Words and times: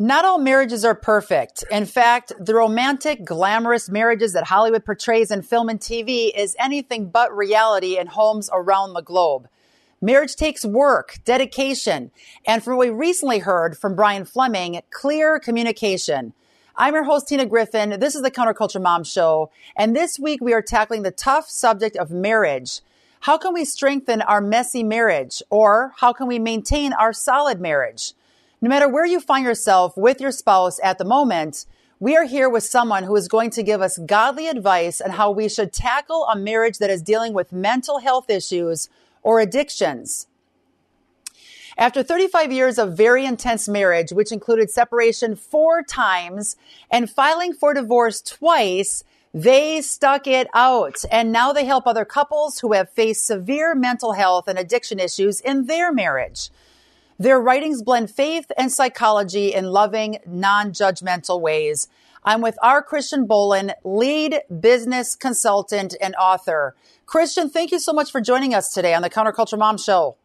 Not 0.00 0.24
all 0.24 0.38
marriages 0.38 0.84
are 0.84 0.94
perfect. 0.94 1.64
In 1.72 1.84
fact, 1.84 2.32
the 2.38 2.54
romantic, 2.54 3.24
glamorous 3.24 3.90
marriages 3.90 4.32
that 4.34 4.46
Hollywood 4.46 4.84
portrays 4.84 5.32
in 5.32 5.42
film 5.42 5.68
and 5.68 5.80
TV 5.80 6.30
is 6.32 6.54
anything 6.56 7.10
but 7.10 7.36
reality 7.36 7.98
in 7.98 8.06
homes 8.06 8.48
around 8.52 8.92
the 8.92 9.00
globe. 9.00 9.48
Marriage 10.00 10.36
takes 10.36 10.64
work, 10.64 11.18
dedication, 11.24 12.12
and 12.46 12.62
from 12.62 12.76
what 12.76 12.86
we 12.86 12.94
recently 12.94 13.40
heard 13.40 13.76
from 13.76 13.96
Brian 13.96 14.24
Fleming, 14.24 14.80
clear 14.90 15.40
communication. 15.40 16.32
I'm 16.76 16.94
your 16.94 17.02
host, 17.02 17.26
Tina 17.26 17.44
Griffin. 17.46 17.98
This 17.98 18.14
is 18.14 18.22
the 18.22 18.30
Counterculture 18.30 18.80
Mom 18.80 19.02
Show. 19.02 19.50
And 19.76 19.96
this 19.96 20.16
week 20.16 20.40
we 20.40 20.54
are 20.54 20.62
tackling 20.62 21.02
the 21.02 21.10
tough 21.10 21.50
subject 21.50 21.96
of 21.96 22.12
marriage. 22.12 22.82
How 23.22 23.36
can 23.36 23.52
we 23.52 23.64
strengthen 23.64 24.22
our 24.22 24.40
messy 24.40 24.84
marriage? 24.84 25.42
Or 25.50 25.92
how 25.96 26.12
can 26.12 26.28
we 26.28 26.38
maintain 26.38 26.92
our 26.92 27.12
solid 27.12 27.60
marriage? 27.60 28.12
No 28.60 28.68
matter 28.68 28.88
where 28.88 29.06
you 29.06 29.20
find 29.20 29.44
yourself 29.44 29.96
with 29.96 30.20
your 30.20 30.32
spouse 30.32 30.80
at 30.82 30.98
the 30.98 31.04
moment, 31.04 31.64
we 32.00 32.16
are 32.16 32.24
here 32.24 32.48
with 32.48 32.64
someone 32.64 33.04
who 33.04 33.14
is 33.14 33.28
going 33.28 33.50
to 33.50 33.62
give 33.62 33.80
us 33.80 33.98
godly 33.98 34.48
advice 34.48 35.00
on 35.00 35.10
how 35.10 35.30
we 35.30 35.48
should 35.48 35.72
tackle 35.72 36.26
a 36.26 36.36
marriage 36.36 36.78
that 36.78 36.90
is 36.90 37.00
dealing 37.00 37.32
with 37.32 37.52
mental 37.52 38.00
health 38.00 38.28
issues 38.28 38.88
or 39.22 39.38
addictions. 39.38 40.26
After 41.76 42.02
35 42.02 42.50
years 42.50 42.78
of 42.78 42.96
very 42.96 43.24
intense 43.24 43.68
marriage, 43.68 44.10
which 44.10 44.32
included 44.32 44.70
separation 44.70 45.36
four 45.36 45.84
times 45.84 46.56
and 46.90 47.08
filing 47.08 47.52
for 47.52 47.72
divorce 47.72 48.20
twice, 48.20 49.04
they 49.32 49.80
stuck 49.80 50.26
it 50.26 50.48
out. 50.52 51.04
And 51.12 51.30
now 51.30 51.52
they 51.52 51.64
help 51.64 51.86
other 51.86 52.04
couples 52.04 52.58
who 52.58 52.72
have 52.72 52.90
faced 52.90 53.24
severe 53.24 53.76
mental 53.76 54.14
health 54.14 54.48
and 54.48 54.58
addiction 54.58 54.98
issues 54.98 55.40
in 55.40 55.66
their 55.66 55.92
marriage. 55.92 56.50
Their 57.18 57.40
writings 57.40 57.82
blend 57.82 58.12
faith 58.12 58.52
and 58.56 58.70
psychology 58.70 59.52
in 59.52 59.66
loving, 59.66 60.18
non-judgmental 60.24 61.40
ways. 61.40 61.88
I'm 62.22 62.40
with 62.40 62.56
R. 62.62 62.80
Christian 62.80 63.26
Bohlen, 63.26 63.72
lead 63.82 64.42
business 64.60 65.16
consultant 65.16 65.96
and 66.00 66.14
author. 66.14 66.76
Christian, 67.06 67.50
thank 67.50 67.72
you 67.72 67.80
so 67.80 67.92
much 67.92 68.12
for 68.12 68.20
joining 68.20 68.54
us 68.54 68.72
today 68.72 68.94
on 68.94 69.02
the 69.02 69.10
Counterculture 69.10 69.58
Mom 69.58 69.78
Show. 69.78 70.16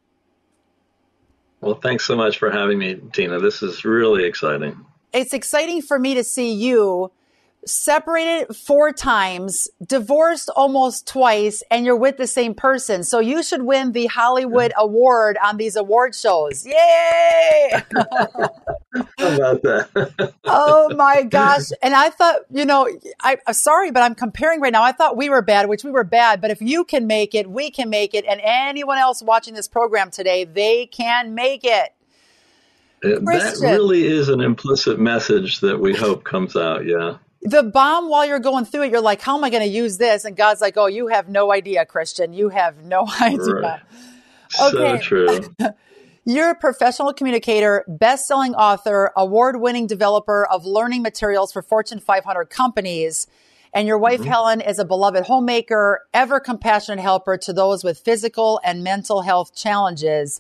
Well, 1.61 1.75
thanks 1.75 2.05
so 2.05 2.15
much 2.15 2.37
for 2.37 2.51
having 2.51 2.77
me, 2.77 3.01
Tina. 3.13 3.39
This 3.39 3.63
is 3.63 3.85
really 3.85 4.25
exciting. 4.25 4.85
It's 5.13 5.33
exciting 5.33 5.81
for 5.81 5.97
me 5.97 6.13
to 6.13 6.23
see 6.23 6.51
you 6.53 7.11
separated 7.65 8.55
four 8.55 8.91
times, 8.91 9.67
divorced 9.85 10.49
almost 10.55 11.07
twice, 11.07 11.63
and 11.71 11.85
you're 11.85 11.95
with 11.95 12.17
the 12.17 12.27
same 12.27 12.53
person. 12.53 13.03
So 13.03 13.19
you 13.19 13.43
should 13.43 13.63
win 13.63 13.91
the 13.91 14.07
Hollywood 14.07 14.73
award 14.77 15.37
on 15.43 15.57
these 15.57 15.75
award 15.75 16.15
shows. 16.15 16.65
Yay! 16.65 16.73
How 19.17 19.35
about 19.35 19.61
that? 19.63 20.33
oh 20.45 20.93
my 20.95 21.23
gosh. 21.23 21.69
And 21.81 21.93
I 21.93 22.09
thought, 22.09 22.41
you 22.51 22.65
know, 22.65 22.87
I, 23.21 23.37
am 23.47 23.53
sorry, 23.53 23.91
but 23.91 24.03
I'm 24.03 24.15
comparing 24.15 24.59
right 24.59 24.73
now. 24.73 24.83
I 24.83 24.91
thought 24.91 25.17
we 25.17 25.29
were 25.29 25.41
bad, 25.41 25.69
which 25.69 25.83
we 25.83 25.91
were 25.91 26.03
bad, 26.03 26.41
but 26.41 26.51
if 26.51 26.61
you 26.61 26.83
can 26.83 27.07
make 27.07 27.33
it, 27.33 27.49
we 27.49 27.71
can 27.71 27.89
make 27.89 28.13
it. 28.13 28.25
And 28.25 28.41
anyone 28.43 28.97
else 28.97 29.21
watching 29.21 29.53
this 29.53 29.67
program 29.67 30.11
today, 30.11 30.43
they 30.43 30.85
can 30.85 31.33
make 31.33 31.61
it. 31.63 31.93
Uh, 33.03 33.19
that 33.19 33.57
really 33.61 34.07
is 34.07 34.29
an 34.29 34.39
implicit 34.39 34.97
message 34.97 35.59
that 35.59 35.77
we 35.77 35.93
hope 35.93 36.23
comes 36.23 36.55
out. 36.55 36.85
Yeah 36.85 37.17
the 37.43 37.63
bomb 37.63 38.09
while 38.09 38.25
you're 38.25 38.39
going 38.39 38.65
through 38.65 38.83
it, 38.83 38.91
you're 38.91 39.01
like, 39.01 39.21
how 39.21 39.37
am 39.37 39.43
I 39.43 39.49
going 39.49 39.63
to 39.63 39.69
use 39.69 39.97
this? 39.97 40.25
And 40.25 40.35
God's 40.35 40.61
like, 40.61 40.77
oh, 40.77 40.87
you 40.87 41.07
have 41.07 41.29
no 41.29 41.51
idea, 41.51 41.85
Christian. 41.85 42.33
You 42.33 42.49
have 42.49 42.83
no 42.83 43.05
idea. 43.21 43.53
Right. 43.53 43.81
Okay. 44.61 44.97
So 44.97 44.97
true. 44.99 45.39
You're 46.25 46.51
a 46.51 46.55
professional 46.55 47.11
communicator, 47.13 47.83
best-selling 47.85 48.55
author, 48.55 49.11
award-winning 49.17 49.87
developer 49.87 50.45
of 50.45 50.65
learning 50.65 51.01
materials 51.01 51.51
for 51.51 51.61
Fortune 51.61 51.99
500 51.99 52.45
companies. 52.45 53.27
And 53.73 53.87
your 53.89 53.97
wife, 53.97 54.21
mm-hmm. 54.21 54.29
Helen, 54.29 54.61
is 54.61 54.79
a 54.79 54.85
beloved 54.85 55.25
homemaker, 55.25 56.07
ever 56.13 56.39
compassionate 56.39 57.01
helper 57.01 57.37
to 57.39 57.51
those 57.51 57.83
with 57.83 57.99
physical 57.99 58.61
and 58.63 58.85
mental 58.85 59.23
health 59.23 59.53
challenges. 59.53 60.39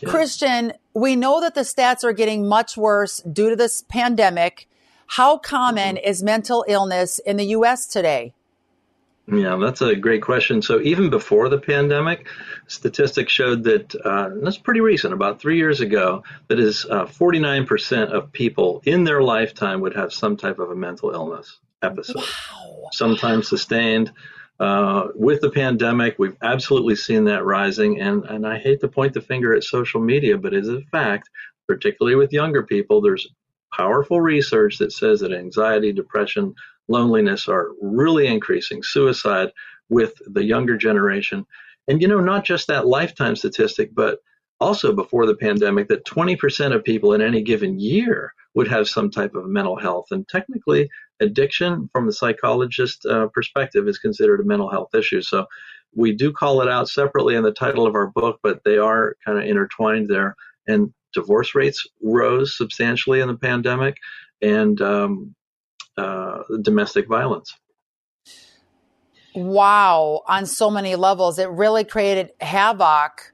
Yeah. 0.00 0.10
Christian, 0.10 0.72
we 0.94 1.16
know 1.16 1.40
that 1.40 1.56
the 1.56 1.62
stats 1.62 2.04
are 2.04 2.12
getting 2.12 2.46
much 2.46 2.76
worse 2.76 3.20
due 3.20 3.50
to 3.50 3.56
this 3.56 3.82
pandemic. 3.82 4.68
How 5.06 5.38
common 5.38 5.96
mm-hmm. 5.96 6.08
is 6.08 6.22
mental 6.22 6.64
illness 6.68 7.18
in 7.20 7.36
the 7.36 7.46
U.S. 7.46 7.86
today? 7.86 8.34
Yeah, 9.26 9.56
that's 9.56 9.80
a 9.80 9.96
great 9.96 10.22
question. 10.22 10.60
So 10.60 10.80
even 10.82 11.08
before 11.08 11.48
the 11.48 11.58
pandemic, 11.58 12.26
statistics 12.66 13.32
showed 13.32 13.64
that 13.64 13.94
uh, 13.94 14.30
that's 14.42 14.58
pretty 14.58 14.80
recent, 14.80 15.14
about 15.14 15.40
three 15.40 15.56
years 15.56 15.80
ago, 15.80 16.24
that 16.48 16.60
is 16.60 16.84
uh, 16.84 17.06
49% 17.06 18.10
of 18.10 18.32
people 18.32 18.82
in 18.84 19.04
their 19.04 19.22
lifetime 19.22 19.80
would 19.80 19.96
have 19.96 20.12
some 20.12 20.36
type 20.36 20.58
of 20.58 20.70
a 20.70 20.76
mental 20.76 21.10
illness 21.10 21.58
episode, 21.80 22.16
wow. 22.16 22.88
sometimes 22.92 23.48
sustained. 23.48 24.12
Uh, 24.60 25.08
with 25.14 25.40
the 25.40 25.50
pandemic, 25.50 26.16
we've 26.18 26.36
absolutely 26.42 26.94
seen 26.94 27.24
that 27.24 27.44
rising, 27.44 28.00
and, 28.00 28.24
and 28.24 28.46
I 28.46 28.58
hate 28.58 28.80
to 28.80 28.88
point 28.88 29.14
the 29.14 29.20
finger 29.20 29.54
at 29.54 29.64
social 29.64 30.00
media, 30.00 30.36
but 30.36 30.52
it 30.52 30.60
is 30.60 30.68
a 30.68 30.82
fact, 30.92 31.30
particularly 31.66 32.14
with 32.14 32.32
younger 32.32 32.62
people, 32.62 33.00
there's 33.00 33.26
powerful 33.76 34.20
research 34.20 34.78
that 34.78 34.92
says 34.92 35.20
that 35.20 35.32
anxiety, 35.32 35.92
depression, 35.92 36.54
loneliness 36.88 37.48
are 37.48 37.70
really 37.80 38.26
increasing, 38.26 38.82
suicide 38.82 39.50
with 39.88 40.14
the 40.26 40.44
younger 40.44 40.76
generation. 40.76 41.46
And, 41.88 42.00
you 42.00 42.08
know, 42.08 42.20
not 42.20 42.44
just 42.44 42.68
that 42.68 42.86
lifetime 42.86 43.36
statistic, 43.36 43.94
but 43.94 44.18
also 44.60 44.94
before 44.94 45.26
the 45.26 45.36
pandemic, 45.36 45.88
that 45.88 46.06
20% 46.06 46.74
of 46.74 46.84
people 46.84 47.12
in 47.12 47.20
any 47.20 47.42
given 47.42 47.78
year 47.78 48.32
would 48.54 48.68
have 48.68 48.88
some 48.88 49.10
type 49.10 49.34
of 49.34 49.46
mental 49.46 49.76
health. 49.76 50.06
And 50.10 50.26
technically, 50.28 50.88
addiction, 51.20 51.88
from 51.92 52.06
the 52.06 52.12
psychologist 52.12 53.04
uh, 53.04 53.28
perspective, 53.28 53.88
is 53.88 53.98
considered 53.98 54.40
a 54.40 54.44
mental 54.44 54.70
health 54.70 54.94
issue. 54.94 55.22
So 55.22 55.46
we 55.94 56.12
do 56.12 56.32
call 56.32 56.60
it 56.60 56.68
out 56.68 56.88
separately 56.88 57.34
in 57.34 57.42
the 57.42 57.52
title 57.52 57.86
of 57.86 57.94
our 57.94 58.06
book, 58.06 58.38
but 58.42 58.60
they 58.64 58.78
are 58.78 59.16
kind 59.24 59.38
of 59.38 59.44
intertwined 59.44 60.08
there. 60.08 60.34
And 60.66 60.92
divorce 61.14 61.54
rates 61.54 61.86
rose 62.02 62.56
substantially 62.56 63.20
in 63.20 63.28
the 63.28 63.36
pandemic, 63.36 63.96
and 64.42 64.80
um, 64.80 65.34
uh, 65.96 66.42
domestic 66.62 67.08
violence. 67.08 67.54
Wow, 69.34 70.22
on 70.28 70.46
so 70.46 70.70
many 70.70 70.94
levels, 70.94 71.38
it 71.38 71.48
really 71.48 71.84
created 71.84 72.30
havoc. 72.40 73.32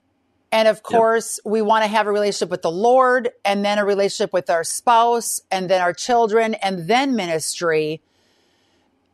And 0.53 0.67
of 0.67 0.83
course, 0.83 1.39
yep. 1.45 1.53
we 1.53 1.63
want 1.63 1.85
to 1.85 1.89
have 1.89 2.07
a 2.07 2.13
relationship 2.13 2.51
with 2.51 2.63
the 2.63 2.71
Lord 2.71 3.31
and 3.45 3.65
then 3.65 3.79
a 3.79 3.85
relationship 3.85 4.33
with 4.33 4.51
our 4.51 4.65
spouse 4.65 5.41
and 5.51 5.69
then 5.69 5.81
our 5.81 5.93
children 5.93 6.55
and 6.55 6.89
then 6.89 7.15
ministry. 7.15 8.01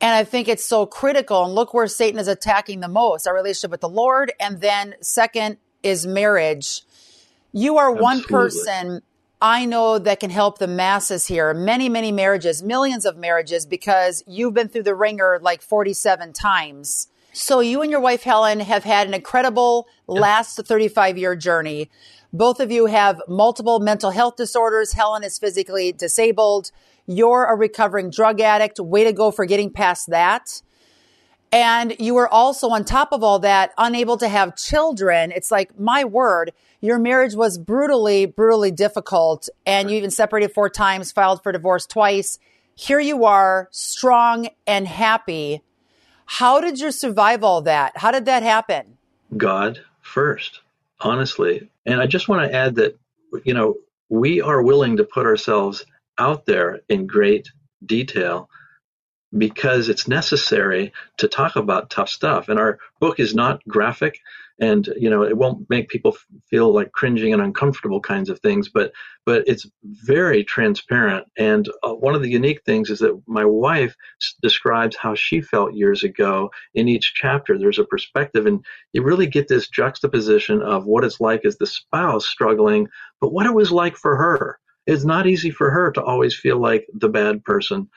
And 0.00 0.14
I 0.14 0.24
think 0.24 0.48
it's 0.48 0.64
so 0.64 0.86
critical. 0.86 1.44
And 1.44 1.54
look 1.54 1.74
where 1.74 1.88
Satan 1.88 2.20
is 2.20 2.28
attacking 2.28 2.80
the 2.80 2.88
most 2.88 3.26
our 3.26 3.34
relationship 3.34 3.70
with 3.70 3.80
the 3.80 3.88
Lord. 3.88 4.32
And 4.38 4.60
then, 4.60 4.94
second, 5.00 5.58
is 5.82 6.06
marriage. 6.06 6.82
You 7.56 7.78
are 7.78 7.90
Absolutely. 7.90 8.02
one 8.02 8.22
person 8.22 9.02
I 9.40 9.64
know 9.64 9.98
that 9.98 10.20
can 10.20 10.28
help 10.28 10.58
the 10.58 10.66
masses 10.66 11.24
here. 11.24 11.54
Many, 11.54 11.88
many 11.88 12.12
marriages, 12.12 12.62
millions 12.62 13.06
of 13.06 13.16
marriages, 13.16 13.64
because 13.64 14.22
you've 14.26 14.52
been 14.52 14.68
through 14.68 14.82
the 14.82 14.94
ringer 14.94 15.38
like 15.40 15.62
47 15.62 16.34
times. 16.34 17.08
So 17.32 17.60
you 17.60 17.80
and 17.80 17.90
your 17.90 18.00
wife, 18.00 18.24
Helen, 18.24 18.60
have 18.60 18.84
had 18.84 19.08
an 19.08 19.14
incredible 19.14 19.88
last 20.06 20.60
35 20.66 21.16
year 21.16 21.34
journey. 21.34 21.88
Both 22.30 22.60
of 22.60 22.70
you 22.70 22.86
have 22.86 23.22
multiple 23.26 23.80
mental 23.80 24.10
health 24.10 24.36
disorders. 24.36 24.92
Helen 24.92 25.24
is 25.24 25.38
physically 25.38 25.92
disabled. 25.92 26.72
You're 27.06 27.46
a 27.46 27.56
recovering 27.56 28.10
drug 28.10 28.38
addict. 28.38 28.78
Way 28.78 29.04
to 29.04 29.14
go 29.14 29.30
for 29.30 29.46
getting 29.46 29.70
past 29.70 30.10
that. 30.10 30.60
And 31.52 31.96
you 31.98 32.14
were 32.14 32.28
also 32.28 32.68
on 32.68 32.84
top 32.84 33.12
of 33.12 33.22
all 33.22 33.38
that, 33.38 33.72
unable 33.78 34.18
to 34.18 34.28
have 34.28 34.56
children. 34.56 35.32
It's 35.32 35.50
like, 35.50 35.78
my 35.78 36.04
word, 36.04 36.52
your 36.80 36.98
marriage 36.98 37.34
was 37.34 37.58
brutally, 37.58 38.26
brutally 38.26 38.70
difficult. 38.70 39.48
And 39.64 39.90
you 39.90 39.96
even 39.96 40.10
separated 40.10 40.52
four 40.52 40.68
times, 40.68 41.12
filed 41.12 41.42
for 41.42 41.52
divorce 41.52 41.86
twice. 41.86 42.38
Here 42.74 43.00
you 43.00 43.24
are, 43.24 43.68
strong 43.70 44.48
and 44.66 44.86
happy. 44.86 45.62
How 46.26 46.60
did 46.60 46.78
you 46.80 46.90
survive 46.90 47.42
all 47.42 47.62
that? 47.62 47.96
How 47.96 48.10
did 48.10 48.26
that 48.26 48.42
happen? 48.42 48.98
God 49.36 49.80
first, 50.02 50.60
honestly. 51.00 51.70
And 51.86 52.00
I 52.00 52.06
just 52.06 52.28
want 52.28 52.50
to 52.50 52.56
add 52.56 52.74
that, 52.76 52.98
you 53.44 53.54
know, 53.54 53.76
we 54.08 54.40
are 54.40 54.62
willing 54.62 54.96
to 54.98 55.04
put 55.04 55.26
ourselves 55.26 55.84
out 56.18 56.46
there 56.46 56.80
in 56.88 57.06
great 57.06 57.50
detail 57.84 58.48
because 59.36 59.88
it's 59.88 60.08
necessary 60.08 60.92
to 61.18 61.28
talk 61.28 61.56
about 61.56 61.90
tough 61.90 62.08
stuff. 62.08 62.48
And 62.48 62.58
our 62.58 62.78
book 63.00 63.20
is 63.20 63.34
not 63.34 63.64
graphic 63.68 64.20
and 64.58 64.88
you 64.96 65.10
know 65.10 65.22
it 65.22 65.36
won't 65.36 65.68
make 65.68 65.88
people 65.88 66.16
feel 66.48 66.72
like 66.72 66.92
cringing 66.92 67.32
and 67.34 67.42
uncomfortable 67.42 68.00
kinds 68.00 68.30
of 68.30 68.40
things 68.40 68.68
but 68.70 68.92
but 69.26 69.44
it's 69.46 69.66
very 69.84 70.42
transparent 70.44 71.26
and 71.36 71.68
uh, 71.82 71.92
one 71.92 72.14
of 72.14 72.22
the 72.22 72.30
unique 72.30 72.62
things 72.64 72.88
is 72.88 73.00
that 73.00 73.20
my 73.26 73.44
wife 73.44 73.94
describes 74.42 74.96
how 74.96 75.14
she 75.14 75.40
felt 75.42 75.74
years 75.74 76.02
ago 76.04 76.50
in 76.74 76.88
each 76.88 77.12
chapter 77.14 77.58
there's 77.58 77.78
a 77.78 77.84
perspective 77.84 78.46
and 78.46 78.64
you 78.94 79.02
really 79.02 79.26
get 79.26 79.48
this 79.48 79.68
juxtaposition 79.68 80.62
of 80.62 80.86
what 80.86 81.04
it's 81.04 81.20
like 81.20 81.44
as 81.44 81.58
the 81.58 81.66
spouse 81.66 82.26
struggling 82.26 82.88
but 83.20 83.32
what 83.32 83.46
it 83.46 83.54
was 83.54 83.70
like 83.70 83.96
for 83.96 84.16
her 84.16 84.58
It's 84.86 85.04
not 85.04 85.26
easy 85.26 85.50
for 85.50 85.70
her 85.70 85.90
to 85.92 86.02
always 86.02 86.34
feel 86.34 86.58
like 86.60 86.86
the 86.94 87.08
bad 87.08 87.44
person. 87.44 87.88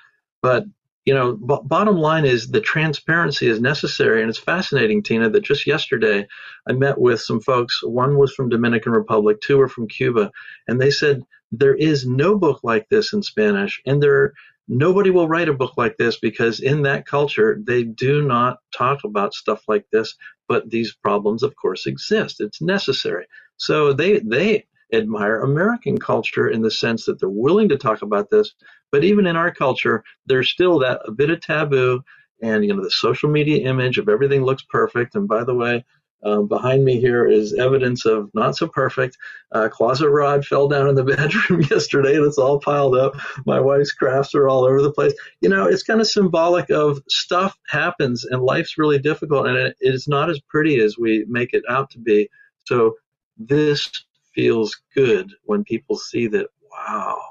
But, 0.42 0.66
you 1.06 1.14
know, 1.14 1.34
b- 1.36 1.60
bottom 1.66 1.98
line 1.98 2.26
is 2.26 2.50
the 2.50 2.62
transparency 2.62 3.48
is 3.48 3.62
necessary. 3.62 4.22
And 4.22 4.30
it's 4.30 4.40
fascinating, 4.40 5.04
Tina, 5.04 5.30
that 5.32 5.42
just 5.44 5.68
yesterday 5.68 6.28
I 6.68 6.74
met 6.74 7.00
with 7.00 7.22
some 7.22 7.42
folks. 7.42 7.82
One 7.84 8.18
was 8.18 8.34
from 8.34 8.50
Dominican 8.50 8.92
Republic, 8.94 9.42
two 9.42 9.58
were 9.58 9.70
from 9.70 9.88
Cuba. 9.88 10.32
And 10.68 10.80
they 10.82 10.92
said, 10.92 11.24
there 11.52 11.76
is 11.76 12.06
no 12.08 12.38
book 12.38 12.62
like 12.64 12.88
this 12.90 13.14
in 13.14 13.24
Spanish. 13.24 13.82
And 13.86 14.02
there, 14.04 14.34
nobody 14.68 15.10
will 15.10 15.28
write 15.28 15.50
a 15.50 15.54
book 15.54 15.74
like 15.78 15.98
this 15.98 16.20
because 16.20 16.60
in 16.60 16.84
that 16.84 17.06
culture, 17.08 17.60
they 17.66 17.84
do 17.84 18.22
not 18.22 18.60
talk 18.76 19.04
about 19.04 19.34
stuff 19.34 19.64
like 19.68 19.86
this. 19.92 20.16
But 20.48 20.70
these 20.70 20.94
problems, 20.96 21.44
of 21.44 21.56
course, 21.56 21.88
exist. 21.88 22.42
It's 22.42 22.62
necessary. 22.62 23.26
So 23.58 23.94
they, 23.94 24.20
they 24.20 24.66
admire 24.94 25.42
American 25.42 25.98
culture 25.98 26.50
in 26.50 26.62
the 26.62 26.72
sense 26.72 27.06
that 27.06 27.20
they're 27.20 27.30
willing 27.30 27.70
to 27.70 27.78
talk 27.78 28.02
about 28.02 28.30
this. 28.30 28.54
But 28.92 29.04
even 29.04 29.28
in 29.28 29.36
our 29.36 29.54
culture, 29.54 30.04
there's 30.26 30.50
still 30.50 30.80
that 30.80 31.02
a 31.06 31.12
bit 31.12 31.30
of 31.30 31.42
taboo 31.42 32.02
and, 32.42 32.64
you 32.64 32.74
know, 32.74 32.84
the 32.84 32.92
social 32.92 33.30
media 33.30 33.70
image 33.70 33.98
of 33.98 34.10
everything 34.10 34.44
looks 34.44 34.64
perfect. 34.64 35.16
And 35.16 35.28
by 35.28 35.44
the 35.44 35.54
way, 35.54 35.84
um, 36.24 36.48
behind 36.48 36.84
me 36.84 37.00
here 37.00 37.26
is 37.28 37.54
evidence 37.54 38.06
of 38.06 38.30
not 38.34 38.58
so 38.58 38.68
perfect. 38.68 39.18
Uh, 39.54 39.70
closet 39.70 40.10
rod 40.10 40.46
fell 40.46 40.68
down 40.68 40.90
in 40.90 40.96
the 40.96 41.04
bedroom 41.16 41.62
yesterday 41.70 42.16
and 42.16 42.26
it's 42.26 42.38
all 42.38 42.60
piled 42.60 42.96
up. 42.96 43.16
My 43.46 43.60
wife's 43.60 43.94
crafts 43.94 44.36
are 44.36 44.50
all 44.50 44.66
over 44.66 44.82
the 44.82 44.92
place. 44.92 45.14
You 45.42 45.50
know, 45.50 45.66
it's 45.66 45.84
kind 45.84 46.02
of 46.02 46.08
symbolic 46.08 46.70
of 46.70 47.02
stuff 47.08 47.58
happens 47.68 48.26
and 48.26 48.42
life's 48.42 48.78
really 48.78 49.00
difficult 49.00 49.48
and 49.48 49.58
it 49.58 49.76
is 49.80 50.08
not 50.08 50.30
as 50.30 50.42
pretty 50.50 50.80
as 50.82 50.98
we 50.98 51.26
make 51.30 51.54
it 51.54 51.64
out 51.70 51.90
to 51.92 52.00
be. 52.00 52.30
So 52.66 52.96
this 53.38 53.90
feels 54.36 54.76
good 54.94 55.32
when 55.46 55.64
people 55.64 55.98
see 55.98 56.28
that, 56.28 56.48
wow, 56.70 57.22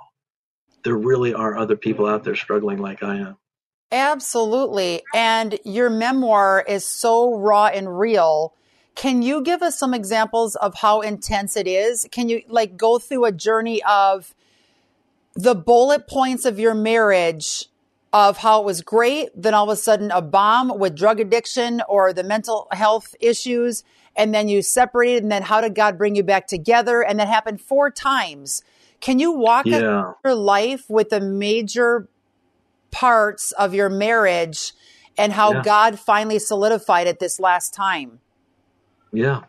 there 0.89 0.97
really 0.97 1.35
are 1.35 1.55
other 1.59 1.77
people 1.77 2.07
out 2.07 2.25
there 2.25 2.35
struggling 2.35 2.79
like 2.79 3.03
I 3.03 3.17
am. 3.17 3.37
Absolutely. 3.93 5.03
And 5.15 5.59
your 5.63 5.91
memoir 5.91 6.65
is 6.67 6.83
so 6.83 7.37
raw 7.37 7.67
and 7.67 7.99
real. 7.99 8.55
Can 8.95 9.21
you 9.21 9.43
give 9.43 9.61
us 9.61 9.79
some 9.79 9.93
examples 9.93 10.57
of 10.57 10.77
how 10.77 11.03
intense 11.03 11.59
it 11.59 11.67
is? 11.67 12.09
Can 12.11 12.31
you 12.31 12.41
like 12.49 12.79
go 12.79 12.99
through 12.99 13.27
a 13.27 13.33
journey 13.33 13.83
of 13.83 14.35
the 15.35 15.55
bullet 15.55 16.09
points 16.09 16.47
of 16.47 16.59
your 16.59 16.73
marriage 16.73 17.67
of 18.11 18.39
how 18.39 18.63
it 18.63 18.65
was 18.65 18.81
great, 18.81 19.29
then 19.37 19.53
all 19.53 19.69
of 19.69 19.71
a 19.71 19.77
sudden 19.77 20.11
a 20.11 20.23
bomb 20.23 20.79
with 20.79 20.97
drug 20.97 21.21
addiction 21.21 21.83
or 21.87 22.15
the 22.15 22.25
mental 22.25 22.67
health 22.71 23.15
issues, 23.21 23.85
and 24.17 24.35
then 24.35 24.49
you 24.49 24.63
separated, 24.63 25.23
and 25.23 25.31
then 25.31 25.43
how 25.43 25.61
did 25.61 25.75
God 25.75 25.99
bring 25.99 26.17
you 26.17 26.23
back 26.23 26.47
together? 26.47 27.03
And 27.03 27.21
that 27.21 27.29
happened 27.29 27.61
four 27.61 27.91
times. 27.91 28.63
Can 29.01 29.19
you 29.19 29.33
walk 29.33 29.67
yeah. 29.67 29.79
through 29.79 30.15
your 30.25 30.35
life 30.35 30.85
with 30.89 31.11
the 31.11 31.21
major 31.21 32.09
parts 32.91 33.53
of 33.53 33.75
your 33.75 33.89
marriage 33.89 34.73
and 35.17 35.33
how 35.33 35.53
yeah. 35.53 35.63
God 35.63 35.99
finally 35.99 36.39
solidified 36.39 37.07
it 37.07 37.21
this 37.21 37.39
last 37.39 37.75
time? 37.75 38.21
Yeah. 39.13 39.45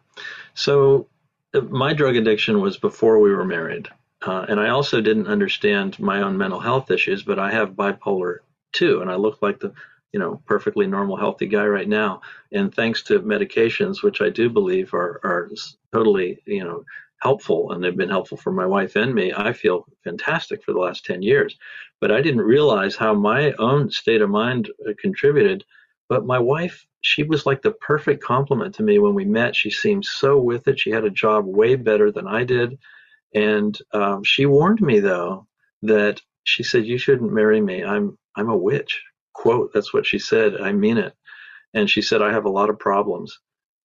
So 0.54 1.08
uh, 1.54 1.62
my 1.62 1.94
drug 1.94 2.16
addiction 2.16 2.62
was 2.62 2.78
before 2.78 3.20
we 3.20 3.32
were 3.32 3.46
married. 3.46 3.88
Uh, 4.22 4.46
and 4.50 4.60
I 4.60 4.70
also 4.70 5.00
didn't 5.00 5.28
understand 5.28 5.98
my 6.00 6.22
own 6.22 6.38
mental 6.38 6.60
health 6.60 6.92
issues, 6.92 7.24
but 7.24 7.40
I 7.40 7.52
have 7.52 7.72
bipolar 7.72 8.40
too, 8.74 9.02
and 9.02 9.10
I 9.10 9.16
look 9.16 9.42
like 9.42 9.60
the 9.60 9.74
you 10.12 10.20
know 10.20 10.42
perfectly 10.46 10.88
normal 10.88 11.16
healthy 11.16 11.48
guy 11.48 11.66
right 11.66 11.88
now. 11.88 12.22
And 12.52 12.74
thanks 12.74 13.04
to 13.04 13.22
medications, 13.22 14.04
which 14.04 14.22
I 14.22 14.30
do 14.30 14.50
believe 14.50 14.94
are 14.94 15.22
are 15.24 15.50
totally 15.94 16.42
you 16.46 16.66
know 16.66 16.84
helpful 17.22 17.72
and 17.72 17.84
they've 17.84 17.96
been 17.98 18.10
helpful 18.10 18.38
for 18.38 18.52
my 18.52 18.66
wife 18.66 18.96
and 18.96 19.14
me, 19.14 19.34
I 19.36 19.54
feel 19.54 19.86
fantastic 20.04 20.64
for 20.64 20.74
the 20.74 20.80
last 20.80 21.06
ten 21.06 21.22
years. 21.22 21.58
But 22.02 22.12
I 22.12 22.22
didn't 22.22 22.42
realize 22.42 22.96
how 22.96 23.14
my 23.14 23.52
own 23.54 23.92
state 23.92 24.22
of 24.22 24.30
mind 24.30 24.70
uh, 24.88 24.94
contributed. 25.00 25.66
But 26.08 26.26
my 26.26 26.40
wife, 26.40 26.86
she 27.02 27.24
was 27.24 27.46
like 27.46 27.62
the 27.62 27.72
perfect 27.72 28.24
complement 28.24 28.76
to 28.76 28.84
me 28.84 29.00
when 29.00 29.14
we 29.14 29.26
met. 29.26 29.56
She 29.56 29.70
seemed 29.70 30.06
so 30.06 30.40
with 30.40 30.68
it. 30.68 30.80
She 30.80 30.90
had 30.90 31.04
a 31.04 31.10
job 31.10 31.46
way 31.46 31.76
better 31.76 32.12
than 32.12 32.28
I 32.28 32.44
did. 32.46 32.78
And 33.36 33.78
um, 33.94 34.24
she 34.24 34.46
warned 34.46 34.82
me 34.82 35.00
though 35.00 35.48
that 35.84 36.22
she 36.46 36.64
said, 36.64 36.86
"You 36.86 36.98
shouldn't 36.98 37.32
marry 37.32 37.62
me. 37.62 37.84
I'm 37.84 38.18
I'm 38.36 38.50
a 38.50 38.58
witch." 38.58 39.04
Quote. 39.34 39.72
That's 39.74 39.94
what 39.94 40.06
she 40.06 40.20
said. 40.20 40.60
I 40.60 40.72
mean 40.72 40.98
it. 40.98 41.14
And 41.74 41.90
she 41.90 42.02
said, 42.02 42.22
"I 42.22 42.32
have 42.32 42.46
a 42.46 42.50
lot 42.50 42.70
of 42.70 42.80
problems." 42.80 43.40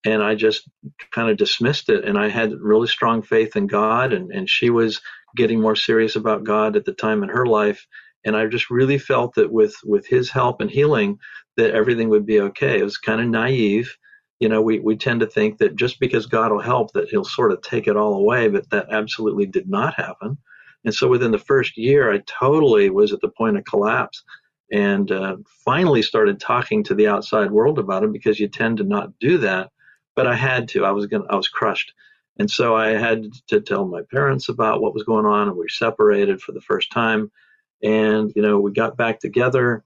And 0.05 0.23
I 0.23 0.35
just 0.35 0.69
kind 1.11 1.29
of 1.29 1.37
dismissed 1.37 1.89
it. 1.89 2.05
And 2.05 2.17
I 2.17 2.29
had 2.29 2.53
really 2.53 2.87
strong 2.87 3.21
faith 3.21 3.55
in 3.55 3.67
God, 3.67 4.13
and 4.13 4.31
and 4.31 4.49
she 4.49 4.69
was 4.69 5.01
getting 5.35 5.59
more 5.59 5.75
serious 5.75 6.15
about 6.15 6.43
God 6.43 6.75
at 6.75 6.85
the 6.85 6.93
time 6.93 7.23
in 7.23 7.29
her 7.29 7.45
life. 7.45 7.85
And 8.23 8.35
I 8.35 8.47
just 8.47 8.69
really 8.69 8.97
felt 8.97 9.35
that 9.35 9.51
with 9.51 9.75
with 9.83 10.07
His 10.07 10.29
help 10.29 10.61
and 10.61 10.69
healing, 10.69 11.17
that 11.57 11.71
everything 11.71 12.09
would 12.09 12.25
be 12.25 12.39
okay. 12.39 12.79
It 12.79 12.83
was 12.83 12.97
kind 12.97 13.21
of 13.21 13.27
naive 13.27 13.97
you 14.39 14.49
know, 14.49 14.61
we, 14.61 14.79
we 14.79 14.95
tend 14.97 15.21
to 15.21 15.27
think 15.27 15.59
that 15.59 15.75
just 15.75 15.99
because 15.99 16.25
God 16.25 16.51
will 16.51 16.61
help, 16.61 16.91
that 16.93 17.09
He'll 17.09 17.23
sort 17.23 17.51
of 17.51 17.61
take 17.61 17.87
it 17.87 17.95
all 17.95 18.15
away, 18.15 18.47
but 18.49 18.69
that 18.69 18.87
absolutely 18.91 19.45
did 19.45 19.69
not 19.69 19.95
happen. 19.95 20.37
And 20.83 20.93
so 20.93 21.07
within 21.07 21.31
the 21.31 21.39
first 21.39 21.77
year, 21.77 22.13
I 22.13 22.21
totally 22.27 22.89
was 22.89 23.11
at 23.11 23.21
the 23.21 23.29
point 23.29 23.57
of 23.57 23.63
collapse 23.63 24.23
and 24.71 25.11
uh, 25.11 25.37
finally 25.63 26.01
started 26.01 26.39
talking 26.39 26.83
to 26.83 26.95
the 26.95 27.07
outside 27.07 27.51
world 27.51 27.79
about 27.79 28.03
it 28.03 28.11
because 28.11 28.39
you 28.39 28.47
tend 28.47 28.77
to 28.77 28.83
not 28.83 29.17
do 29.19 29.37
that. 29.39 29.71
But 30.15 30.27
I 30.27 30.35
had 30.35 30.69
to. 30.69 30.85
I 30.85 30.91
was 30.91 31.07
going. 31.07 31.25
I 31.29 31.35
was 31.35 31.47
crushed, 31.47 31.93
and 32.39 32.49
so 32.49 32.75
I 32.75 32.89
had 32.89 33.25
to 33.47 33.59
tell 33.61 33.85
my 33.85 34.01
parents 34.11 34.49
about 34.49 34.81
what 34.81 34.93
was 34.93 35.03
going 35.03 35.25
on, 35.25 35.49
and 35.49 35.57
we 35.57 35.67
separated 35.69 36.41
for 36.41 36.51
the 36.51 36.61
first 36.61 36.91
time. 36.91 37.31
And 37.83 38.31
you 38.35 38.41
know, 38.41 38.59
we 38.59 38.71
got 38.71 38.97
back 38.97 39.19
together, 39.19 39.83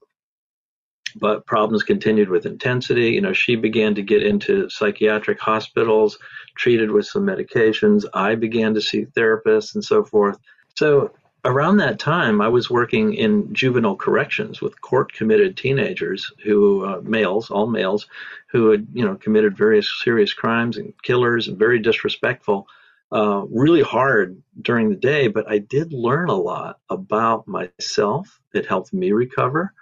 but 1.16 1.46
problems 1.46 1.84
continued 1.84 2.30
with 2.30 2.46
intensity. 2.46 3.10
You 3.12 3.22
know, 3.22 3.34
she 3.34 3.56
began 3.56 3.96
to 3.96 4.04
get 4.04 4.24
into 4.24 4.70
psychiatric 4.70 5.40
hospitals, 5.40 6.20
treated 6.56 6.92
with 6.92 7.08
some 7.08 7.24
medications. 7.24 8.06
I 8.14 8.36
began 8.36 8.74
to 8.76 8.82
see 8.82 9.06
therapists 9.06 9.74
and 9.74 9.84
so 9.84 10.04
forth 10.04 10.38
so 10.80 11.12
around 11.46 11.78
that 11.78 12.00
time, 12.00 12.42
I 12.42 12.48
was 12.48 12.70
working 12.70 13.14
in 13.14 13.54
juvenile 13.54 13.96
corrections 13.96 14.62
with 14.62 14.82
court 14.82 15.14
committed 15.14 15.56
teenagers 15.56 16.32
who, 16.44 16.86
uh, 16.86 17.02
males, 17.04 17.50
all 17.50 17.68
males, 17.68 18.08
who 18.48 18.72
had, 18.72 18.88
you 18.94 19.06
know, 19.06 19.16
committed 19.16 19.58
various 19.58 19.90
serious 20.04 20.34
crimes 20.34 20.78
and 20.78 20.94
killers 21.04 21.48
and 21.48 21.58
very 21.58 21.80
disrespectful. 21.80 22.68
Uh, 23.12 23.44
really 23.50 23.82
hard 23.82 24.40
during 24.62 24.90
the 24.90 24.96
day, 24.96 25.28
but 25.28 25.50
I 25.50 25.58
did 25.58 25.94
learn 25.94 26.30
a 26.30 26.36
lot 26.36 26.80
about 26.90 27.48
myself. 27.48 28.40
It 28.54 28.68
helped 28.68 28.94
me 28.94 29.12
recover. 29.14 29.74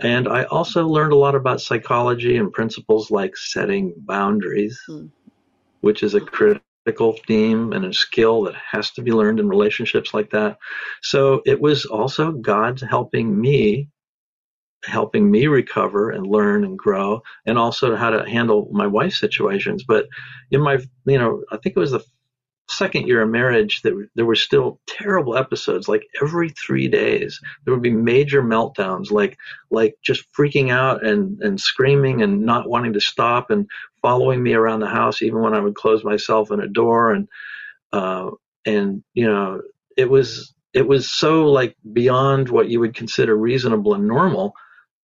And 0.00 0.26
I 0.26 0.44
also 0.44 0.86
learned 0.86 1.12
a 1.12 1.16
lot 1.16 1.34
about 1.34 1.60
psychology 1.60 2.38
and 2.38 2.52
principles 2.52 3.10
like 3.10 3.36
setting 3.36 3.92
boundaries, 3.98 4.80
mm. 4.88 5.10
which 5.82 6.02
is 6.02 6.14
a 6.14 6.20
critical 6.20 6.64
critical 6.84 7.18
theme 7.26 7.72
and 7.72 7.84
a 7.84 7.92
skill 7.92 8.42
that 8.42 8.54
has 8.54 8.90
to 8.92 9.02
be 9.02 9.12
learned 9.12 9.40
in 9.40 9.48
relationships 9.48 10.12
like 10.12 10.30
that. 10.30 10.58
So 11.02 11.42
it 11.46 11.60
was 11.60 11.84
also 11.84 12.32
God 12.32 12.80
helping 12.80 13.40
me, 13.40 13.88
helping 14.84 15.30
me 15.30 15.46
recover 15.46 16.10
and 16.10 16.26
learn 16.26 16.64
and 16.64 16.78
grow, 16.78 17.22
and 17.46 17.58
also 17.58 17.94
how 17.94 18.10
to 18.10 18.28
handle 18.28 18.68
my 18.72 18.86
wife's 18.86 19.20
situations. 19.20 19.84
But 19.86 20.06
in 20.50 20.60
my, 20.60 20.78
you 21.06 21.18
know, 21.18 21.42
I 21.52 21.56
think 21.56 21.76
it 21.76 21.80
was 21.80 21.92
the 21.92 22.04
second 22.72 23.06
year 23.06 23.22
of 23.22 23.30
marriage 23.30 23.82
that 23.82 23.92
there 24.14 24.24
were 24.24 24.34
still 24.34 24.80
terrible 24.86 25.36
episodes 25.36 25.88
like 25.88 26.06
every 26.22 26.50
three 26.50 26.88
days 26.88 27.40
there 27.64 27.74
would 27.74 27.82
be 27.82 27.90
major 27.90 28.42
meltdowns 28.42 29.10
like 29.10 29.36
like 29.70 29.96
just 30.02 30.24
freaking 30.32 30.70
out 30.70 31.04
and 31.04 31.40
and 31.42 31.60
screaming 31.60 32.22
and 32.22 32.42
not 32.42 32.68
wanting 32.68 32.92
to 32.92 33.00
stop 33.00 33.50
and 33.50 33.68
following 34.00 34.42
me 34.42 34.54
around 34.54 34.80
the 34.80 34.86
house 34.86 35.22
even 35.22 35.40
when 35.40 35.54
i 35.54 35.60
would 35.60 35.74
close 35.74 36.04
myself 36.04 36.50
in 36.50 36.60
a 36.60 36.68
door. 36.68 37.12
And 37.12 37.28
uh 37.92 38.30
and 38.64 39.02
you 39.14 39.26
know 39.26 39.60
it 39.96 40.08
was 40.08 40.54
it 40.72 40.86
was 40.86 41.10
so 41.10 41.46
like 41.46 41.76
beyond 41.92 42.48
what 42.48 42.68
you 42.68 42.80
would 42.80 42.94
consider 42.94 43.36
reasonable 43.36 43.94
and 43.94 44.06
normal 44.06 44.54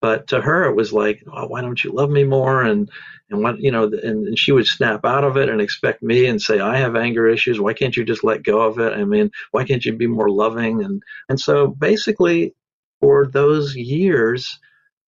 but 0.00 0.28
to 0.28 0.40
her, 0.40 0.64
it 0.64 0.76
was 0.76 0.92
like, 0.92 1.22
oh, 1.32 1.46
why 1.46 1.60
don't 1.60 1.82
you 1.82 1.92
love 1.92 2.10
me 2.10 2.24
more? 2.24 2.62
And 2.62 2.90
and 3.30 3.42
what 3.42 3.60
you 3.60 3.70
know, 3.70 3.84
and, 3.84 4.26
and 4.28 4.38
she 4.38 4.52
would 4.52 4.66
snap 4.66 5.04
out 5.04 5.24
of 5.24 5.36
it 5.36 5.48
and 5.48 5.60
expect 5.60 6.02
me 6.02 6.26
and 6.26 6.40
say, 6.40 6.60
I 6.60 6.78
have 6.78 6.96
anger 6.96 7.28
issues. 7.28 7.60
Why 7.60 7.74
can't 7.74 7.96
you 7.96 8.04
just 8.04 8.24
let 8.24 8.42
go 8.42 8.60
of 8.60 8.78
it? 8.78 8.92
I 8.92 9.04
mean, 9.04 9.30
why 9.50 9.64
can't 9.64 9.84
you 9.84 9.92
be 9.92 10.06
more 10.06 10.30
loving? 10.30 10.82
And 10.82 11.02
and 11.28 11.38
so 11.38 11.66
basically, 11.66 12.54
for 13.00 13.26
those 13.26 13.76
years, 13.76 14.58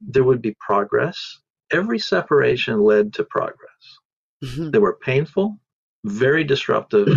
there 0.01 0.25
would 0.25 0.43
be 0.43 0.57
progress. 0.61 1.39
Every 1.71 1.99
separation 1.99 2.81
led 2.81 3.15
to 3.15 3.25
progress. 3.25 3.99
Mm-hmm. 4.45 4.71
They 4.71 4.79
were 4.79 4.99
painful, 5.01 5.59
very 6.05 6.45
disruptive, 6.45 7.17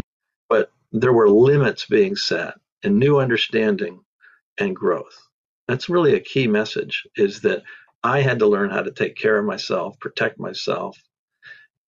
but 0.49 0.71
there 0.91 1.13
were 1.13 1.29
limits 1.29 1.85
being 1.85 2.15
set 2.15 2.55
and 2.83 2.99
new 2.99 3.19
understanding 3.19 4.01
and 4.59 4.75
growth. 4.75 5.17
That's 5.67 5.89
really 5.89 6.15
a 6.15 6.19
key 6.21 6.47
message 6.47 7.07
is 7.17 7.41
that 7.41 7.63
I 8.03 8.21
had 8.21 8.39
to 8.39 8.47
learn 8.47 8.69
how 8.71 8.81
to 8.83 8.91
take 8.91 9.15
care 9.15 9.37
of 9.37 9.45
myself, 9.45 9.99
protect 9.99 10.39
myself. 10.39 11.01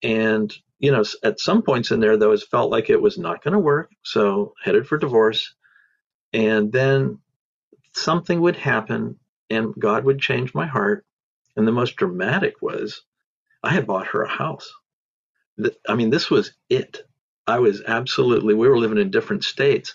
And, 0.02 0.54
you 0.78 0.92
know, 0.92 1.04
at 1.24 1.40
some 1.40 1.62
points 1.62 1.90
in 1.92 2.00
there, 2.00 2.16
though, 2.16 2.32
it 2.32 2.42
felt 2.50 2.70
like 2.70 2.90
it 2.90 3.00
was 3.02 3.18
not 3.18 3.42
going 3.44 3.52
to 3.52 3.58
work. 3.60 3.90
So 4.04 4.54
headed 4.62 4.86
for 4.88 4.98
divorce. 4.98 5.54
and 6.32 6.72
then 6.72 7.20
something 7.94 8.40
would 8.40 8.56
happen 8.56 9.18
and 9.50 9.74
God 9.78 10.04
would 10.04 10.20
change 10.20 10.54
my 10.54 10.66
heart. 10.66 11.04
And 11.56 11.66
the 11.66 11.72
most 11.72 11.96
dramatic 11.96 12.62
was 12.62 13.02
I 13.62 13.72
had 13.72 13.86
bought 13.86 14.08
her 14.08 14.22
a 14.22 14.28
house. 14.28 14.72
I 15.88 15.94
mean, 15.94 16.10
this 16.10 16.30
was 16.30 16.52
it. 16.70 17.02
I 17.46 17.60
was 17.60 17.82
absolutely, 17.86 18.54
we 18.54 18.68
were 18.68 18.78
living 18.78 18.98
in 18.98 19.10
different 19.10 19.44
states. 19.44 19.94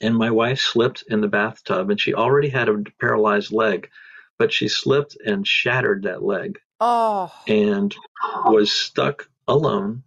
And 0.00 0.16
my 0.16 0.30
wife 0.30 0.60
slipped 0.60 1.04
in 1.08 1.20
the 1.20 1.28
bathtub 1.28 1.90
and 1.90 2.00
she 2.00 2.14
already 2.14 2.48
had 2.48 2.68
a 2.68 2.82
paralyzed 3.00 3.52
leg, 3.52 3.90
but 4.38 4.52
she 4.52 4.68
slipped 4.68 5.16
and 5.24 5.46
shattered 5.46 6.04
that 6.04 6.22
leg. 6.22 6.58
Oh. 6.80 7.32
And 7.48 7.94
was 8.46 8.70
stuck 8.70 9.28
alone 9.48 10.04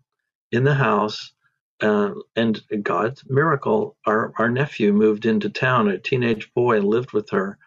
in 0.52 0.64
the 0.64 0.76
house 0.76 1.34
uh, 1.82 2.12
and 2.36 2.62
God's 2.84 3.24
miracle, 3.28 3.98
our, 4.06 4.34
our 4.38 4.50
nephew 4.50 4.94
moved 4.94 5.26
into 5.26 5.50
town, 5.50 5.90
a 5.90 5.98
teenage 5.98 6.54
boy, 6.54 6.78
and 6.78 6.86
lived 6.86 7.12
with 7.12 7.30
her 7.32 7.58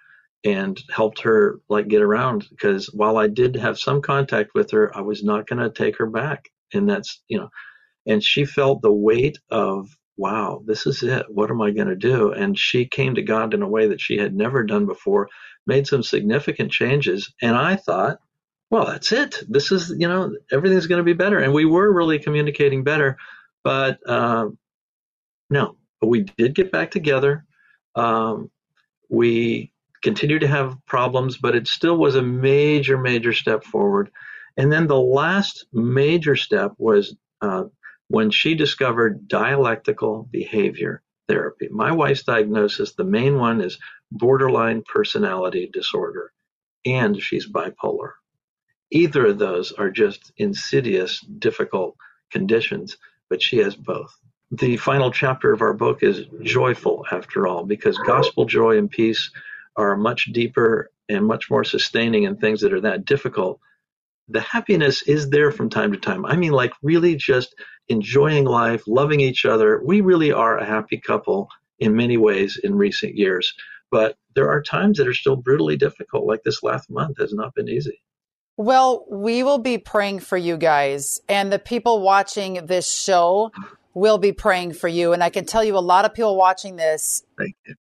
and 0.44 0.80
helped 0.90 1.20
her 1.22 1.60
like 1.68 1.88
get 1.88 2.02
around 2.02 2.46
because 2.50 2.86
while 2.92 3.16
I 3.16 3.26
did 3.28 3.56
have 3.56 3.78
some 3.78 4.02
contact 4.02 4.54
with 4.54 4.70
her, 4.70 4.96
I 4.96 5.00
was 5.00 5.24
not 5.24 5.46
going 5.46 5.60
to 5.62 5.70
take 5.70 5.98
her 5.98 6.06
back. 6.06 6.50
And 6.72 6.88
that's, 6.88 7.22
you 7.28 7.38
know, 7.38 7.48
and 8.06 8.22
she 8.22 8.44
felt 8.44 8.82
the 8.82 8.92
weight 8.92 9.38
of, 9.50 9.88
wow, 10.16 10.62
this 10.64 10.86
is 10.86 11.02
it. 11.02 11.26
What 11.28 11.50
am 11.50 11.60
I 11.60 11.70
going 11.70 11.88
to 11.88 11.96
do? 11.96 12.32
And 12.32 12.58
she 12.58 12.86
came 12.86 13.16
to 13.16 13.22
God 13.22 13.54
in 13.54 13.62
a 13.62 13.68
way 13.68 13.88
that 13.88 14.00
she 14.00 14.16
had 14.16 14.34
never 14.34 14.62
done 14.62 14.86
before, 14.86 15.28
made 15.66 15.86
some 15.86 16.02
significant 16.02 16.70
changes. 16.70 17.32
And 17.42 17.56
I 17.56 17.76
thought, 17.76 18.18
well, 18.70 18.86
that's 18.86 19.12
it. 19.12 19.42
This 19.48 19.72
is, 19.72 19.92
you 19.96 20.08
know, 20.08 20.34
everything's 20.52 20.86
going 20.86 20.98
to 20.98 21.04
be 21.04 21.12
better. 21.12 21.38
And 21.38 21.52
we 21.52 21.64
were 21.64 21.92
really 21.92 22.18
communicating 22.18 22.84
better 22.84 23.16
but 23.64 23.98
uh, 24.06 24.50
no, 25.50 25.76
but 26.00 26.08
we 26.08 26.22
did 26.22 26.54
get 26.54 26.70
back 26.70 26.90
together. 26.90 27.44
Um, 27.96 28.50
we 29.08 29.72
continued 30.02 30.42
to 30.42 30.48
have 30.48 30.76
problems, 30.86 31.38
but 31.38 31.56
it 31.56 31.66
still 31.66 31.96
was 31.96 32.14
a 32.14 32.22
major, 32.22 32.98
major 32.98 33.32
step 33.32 33.64
forward. 33.64 34.10
And 34.56 34.70
then 34.70 34.86
the 34.86 35.00
last 35.00 35.66
major 35.72 36.36
step 36.36 36.72
was 36.78 37.16
uh, 37.40 37.64
when 38.14 38.30
she 38.30 38.54
discovered 38.54 39.26
dialectical 39.26 40.28
behavior 40.30 41.02
therapy. 41.26 41.68
My 41.70 41.90
wife's 41.90 42.22
diagnosis, 42.22 42.94
the 42.94 43.02
main 43.02 43.38
one 43.38 43.60
is 43.60 43.78
borderline 44.12 44.84
personality 44.86 45.68
disorder, 45.72 46.32
and 46.86 47.20
she's 47.20 47.50
bipolar. 47.50 48.12
Either 48.92 49.26
of 49.26 49.38
those 49.38 49.72
are 49.72 49.90
just 49.90 50.32
insidious, 50.36 51.20
difficult 51.38 51.96
conditions 52.30 52.96
but 53.30 53.42
she 53.42 53.56
has 53.58 53.74
both. 53.74 54.16
The 54.52 54.76
final 54.76 55.10
chapter 55.10 55.52
of 55.52 55.60
our 55.60 55.72
book 55.74 56.04
is 56.04 56.26
joyful, 56.42 57.04
after 57.10 57.48
all, 57.48 57.64
because 57.64 57.98
gospel 57.98 58.44
joy 58.44 58.78
and 58.78 58.88
peace 58.88 59.30
are 59.76 59.96
much 59.96 60.26
deeper 60.26 60.92
and 61.08 61.26
much 61.26 61.50
more 61.50 61.64
sustaining 61.64 62.24
in 62.24 62.36
things 62.36 62.60
that 62.60 62.72
are 62.72 62.82
that 62.82 63.04
difficult. 63.04 63.58
The 64.28 64.40
happiness 64.40 65.02
is 65.02 65.30
there 65.30 65.50
from 65.50 65.68
time 65.68 65.92
to 65.92 65.98
time. 65.98 66.24
I 66.24 66.36
mean, 66.36 66.52
like 66.52 66.72
really 66.82 67.16
just 67.16 67.54
enjoying 67.88 68.44
life, 68.44 68.82
loving 68.86 69.20
each 69.20 69.44
other. 69.44 69.82
We 69.84 70.00
really 70.00 70.32
are 70.32 70.56
a 70.56 70.64
happy 70.64 70.98
couple 70.98 71.48
in 71.78 71.96
many 71.96 72.16
ways 72.16 72.58
in 72.62 72.74
recent 72.74 73.16
years. 73.16 73.54
But 73.90 74.16
there 74.34 74.50
are 74.50 74.62
times 74.62 74.98
that 74.98 75.06
are 75.06 75.14
still 75.14 75.36
brutally 75.36 75.76
difficult, 75.76 76.26
like 76.26 76.42
this 76.42 76.62
last 76.62 76.90
month 76.90 77.18
has 77.18 77.32
not 77.32 77.54
been 77.54 77.68
easy. 77.68 78.02
Well, 78.56 79.04
we 79.10 79.42
will 79.42 79.58
be 79.58 79.78
praying 79.78 80.20
for 80.20 80.36
you 80.36 80.56
guys, 80.56 81.20
and 81.28 81.52
the 81.52 81.58
people 81.58 82.00
watching 82.00 82.66
this 82.66 82.90
show 82.90 83.50
will 83.94 84.18
be 84.18 84.32
praying 84.32 84.74
for 84.74 84.88
you. 84.88 85.12
And 85.12 85.22
I 85.22 85.30
can 85.30 85.44
tell 85.44 85.62
you, 85.62 85.76
a 85.76 85.78
lot 85.78 86.04
of 86.04 86.14
people 86.14 86.36
watching 86.36 86.76
this 86.76 87.22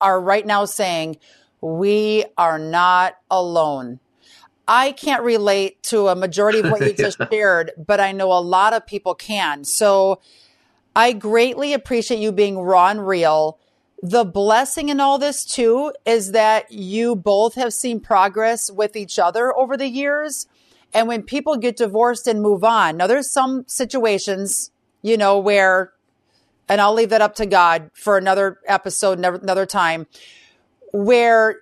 are 0.01 0.19
right 0.19 0.45
now 0.45 0.65
saying, 0.65 1.17
We 1.61 2.25
are 2.37 2.59
not 2.59 3.15
alone. 3.29 4.00
I 4.73 4.93
can't 4.93 5.21
relate 5.23 5.83
to 5.83 6.07
a 6.07 6.15
majority 6.15 6.59
of 6.59 6.71
what 6.71 6.79
you 6.79 6.93
just 6.93 7.17
shared, 7.29 7.71
but 7.77 7.99
I 7.99 8.13
know 8.13 8.31
a 8.31 8.39
lot 8.39 8.71
of 8.71 8.87
people 8.87 9.13
can. 9.13 9.65
So 9.65 10.21
I 10.95 11.11
greatly 11.11 11.73
appreciate 11.73 12.21
you 12.21 12.31
being 12.31 12.57
raw 12.57 12.87
and 12.87 13.05
real. 13.05 13.59
The 14.01 14.23
blessing 14.23 14.87
in 14.87 15.01
all 15.01 15.17
this, 15.17 15.43
too, 15.43 15.91
is 16.05 16.31
that 16.31 16.71
you 16.71 17.17
both 17.17 17.55
have 17.55 17.73
seen 17.73 17.99
progress 17.99 18.71
with 18.71 18.95
each 18.95 19.19
other 19.19 19.53
over 19.53 19.75
the 19.75 19.89
years. 19.89 20.47
And 20.93 21.05
when 21.05 21.23
people 21.23 21.57
get 21.57 21.75
divorced 21.75 22.25
and 22.25 22.41
move 22.41 22.63
on, 22.63 22.95
now 22.95 23.07
there's 23.07 23.29
some 23.29 23.65
situations, 23.67 24.71
you 25.01 25.17
know, 25.17 25.37
where, 25.37 25.91
and 26.69 26.79
I'll 26.79 26.93
leave 26.93 27.09
that 27.09 27.21
up 27.21 27.35
to 27.35 27.45
God 27.45 27.91
for 27.93 28.17
another 28.17 28.57
episode, 28.65 29.19
another 29.19 29.65
time, 29.65 30.07
where 30.93 31.57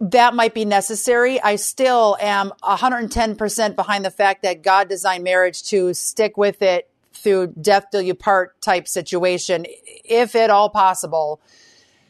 that 0.00 0.34
might 0.34 0.54
be 0.54 0.64
necessary. 0.64 1.40
I 1.40 1.56
still 1.56 2.16
am 2.20 2.52
110% 2.62 3.76
behind 3.76 4.04
the 4.04 4.10
fact 4.10 4.42
that 4.42 4.62
God 4.62 4.88
designed 4.88 5.24
marriage 5.24 5.64
to 5.64 5.92
stick 5.94 6.36
with 6.36 6.62
it 6.62 6.90
through 7.12 7.48
death 7.60 7.86
till 7.90 8.02
you 8.02 8.14
part 8.14 8.60
type 8.60 8.86
situation, 8.86 9.66
if 10.04 10.36
at 10.36 10.50
all 10.50 10.70
possible. 10.70 11.40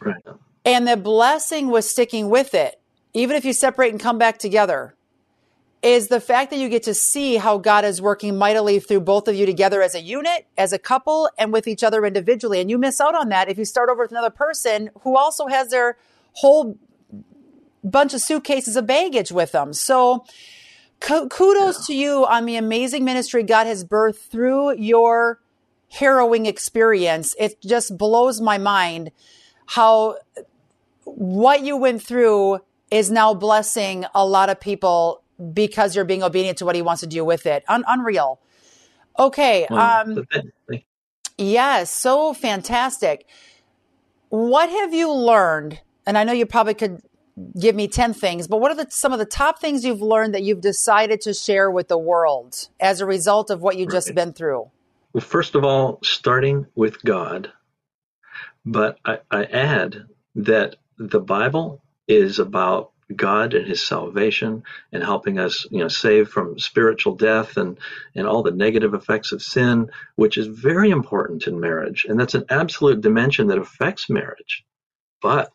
Right. 0.01 0.23
And 0.65 0.87
the 0.87 0.97
blessing 0.97 1.69
was 1.69 1.89
sticking 1.89 2.29
with 2.29 2.55
it, 2.55 2.79
even 3.15 3.37
if 3.37 3.45
you 3.45 3.55
separate 3.55 3.91
and 3.91 4.01
come 4.01 4.19
back 4.19 4.39
together 4.39 4.95
is 5.83 6.09
the 6.09 6.21
fact 6.21 6.51
that 6.51 6.59
you 6.59 6.69
get 6.69 6.83
to 6.83 6.95
see 6.95 7.37
how 7.37 7.57
God 7.57 7.85
is 7.85 8.03
working 8.03 8.37
mightily 8.37 8.81
through 8.81 9.01
both 9.01 9.29
of 9.29 9.37
you 9.37 9.47
together 9.47 9.81
as 9.81 9.95
a 9.95 10.01
unit, 10.01 10.47
as 10.57 10.73
a 10.73 10.79
couple, 10.79 11.31
and 11.39 11.53
with 11.53 11.69
each 11.69 11.85
other 11.85 12.05
individually. 12.05 12.61
And 12.61 12.69
you 12.69 12.79
miss 12.79 13.01
out 13.01 13.15
on 13.15 13.29
that 13.29 13.49
if 13.49 13.59
you 13.59 13.65
start 13.65 13.89
over 13.89 14.03
with 14.03 14.11
another 14.11 14.31
person 14.31 14.91
who 15.03 15.17
also 15.17 15.47
has 15.47 15.69
their 15.69 15.97
whole 16.33 16.77
bunch 17.85 18.15
of 18.15 18.21
suitcases 18.21 18.77
of 18.77 18.87
baggage 18.87 19.31
with 19.33 19.53
them. 19.53 19.73
So 19.73 20.25
kudos 21.01 21.79
yeah. 21.79 21.87
to 21.87 21.95
you 21.95 22.27
on 22.27 22.45
the 22.45 22.57
amazing 22.57 23.05
ministry 23.05 23.43
God 23.43 23.67
has 23.67 23.85
birthed 23.85 24.31
through 24.31 24.77
your 24.77 25.41
harrowing 25.91 26.47
experience. 26.47 27.35
It 27.39 27.61
just 27.63 27.97
blows 27.97 28.41
my 28.41 28.59
mind 28.59 29.11
how 29.67 30.17
what 31.05 31.63
you 31.63 31.77
went 31.77 32.03
through 32.03 32.61
is 32.91 33.11
now 33.11 33.35
blessing 33.35 34.05
a 34.15 34.27
lot 34.27 34.51
of 34.51 34.61
people 34.61 35.23
because 35.53 35.95
you're 35.95 36.05
being 36.05 36.23
obedient 36.23 36.59
to 36.59 36.65
what 36.65 36.75
he 36.75 36.83
wants 36.83 37.01
to 37.01 37.07
do 37.07 37.25
with 37.25 37.47
it. 37.47 37.65
Un- 37.69 37.85
unreal. 37.87 38.41
Okay. 39.19 39.67
Um, 39.67 40.27
yes, 41.37 41.91
so 41.91 42.33
fantastic. 42.33 43.27
What 44.31 44.69
have 44.69 44.93
you 44.93 45.13
learned? 45.13 45.81
And 46.07 46.17
I 46.17 46.25
know 46.25 46.33
you 46.33 46.47
probably 46.47 46.75
could 46.75 47.03
give 47.59 47.75
me 47.75 47.89
10 47.89 48.15
things, 48.15 48.47
but 48.47 48.61
what 48.61 48.71
are 48.71 48.85
the, 48.85 48.91
some 48.91 49.13
of 49.13 49.19
the 49.19 49.27
top 49.27 49.61
things 49.61 49.85
you've 49.85 50.03
learned 50.03 50.35
that 50.35 50.43
you've 50.43 50.61
decided 50.61 51.21
to 51.23 51.35
share 51.35 51.71
with 51.71 51.89
the 51.89 51.99
world 51.99 52.69
as 52.81 53.01
a 53.01 53.07
result 53.07 53.51
of 53.51 53.61
what 53.61 53.77
you've 53.77 53.91
just 53.91 54.15
been 54.15 54.33
through? 54.33 54.71
Well, 55.13 55.23
first 55.23 55.55
of 55.55 55.65
all, 55.65 55.99
starting 56.03 56.67
with 56.75 57.03
God. 57.03 57.53
But 58.65 58.99
I, 59.05 59.21
I 59.31 59.45
add 59.45 60.05
that 60.35 60.77
the 60.99 61.21
Bible 61.21 61.83
is 62.07 62.39
about 62.39 62.93
God 63.15 63.55
and 63.55 63.67
his 63.67 63.87
salvation 63.87 64.65
and 64.93 65.03
helping 65.03 65.39
us, 65.39 65.67
you 65.71 65.79
know, 65.79 65.89
save 65.89 66.29
from 66.29 66.59
spiritual 66.59 67.15
death 67.15 67.57
and, 67.57 67.79
and 68.15 68.27
all 68.27 68.43
the 68.43 68.51
negative 68.51 68.93
effects 68.93 69.33
of 69.33 69.43
sin, 69.43 69.91
which 70.17 70.37
is 70.37 70.47
very 70.47 70.91
important 70.91 71.47
in 71.47 71.59
marriage. 71.59 72.05
And 72.09 72.21
that's 72.21 72.35
an 72.35 72.45
absolute 72.51 73.01
dimension 73.01 73.47
that 73.49 73.59
affects 73.59 74.11
marriage. 74.11 74.65
But 75.23 75.53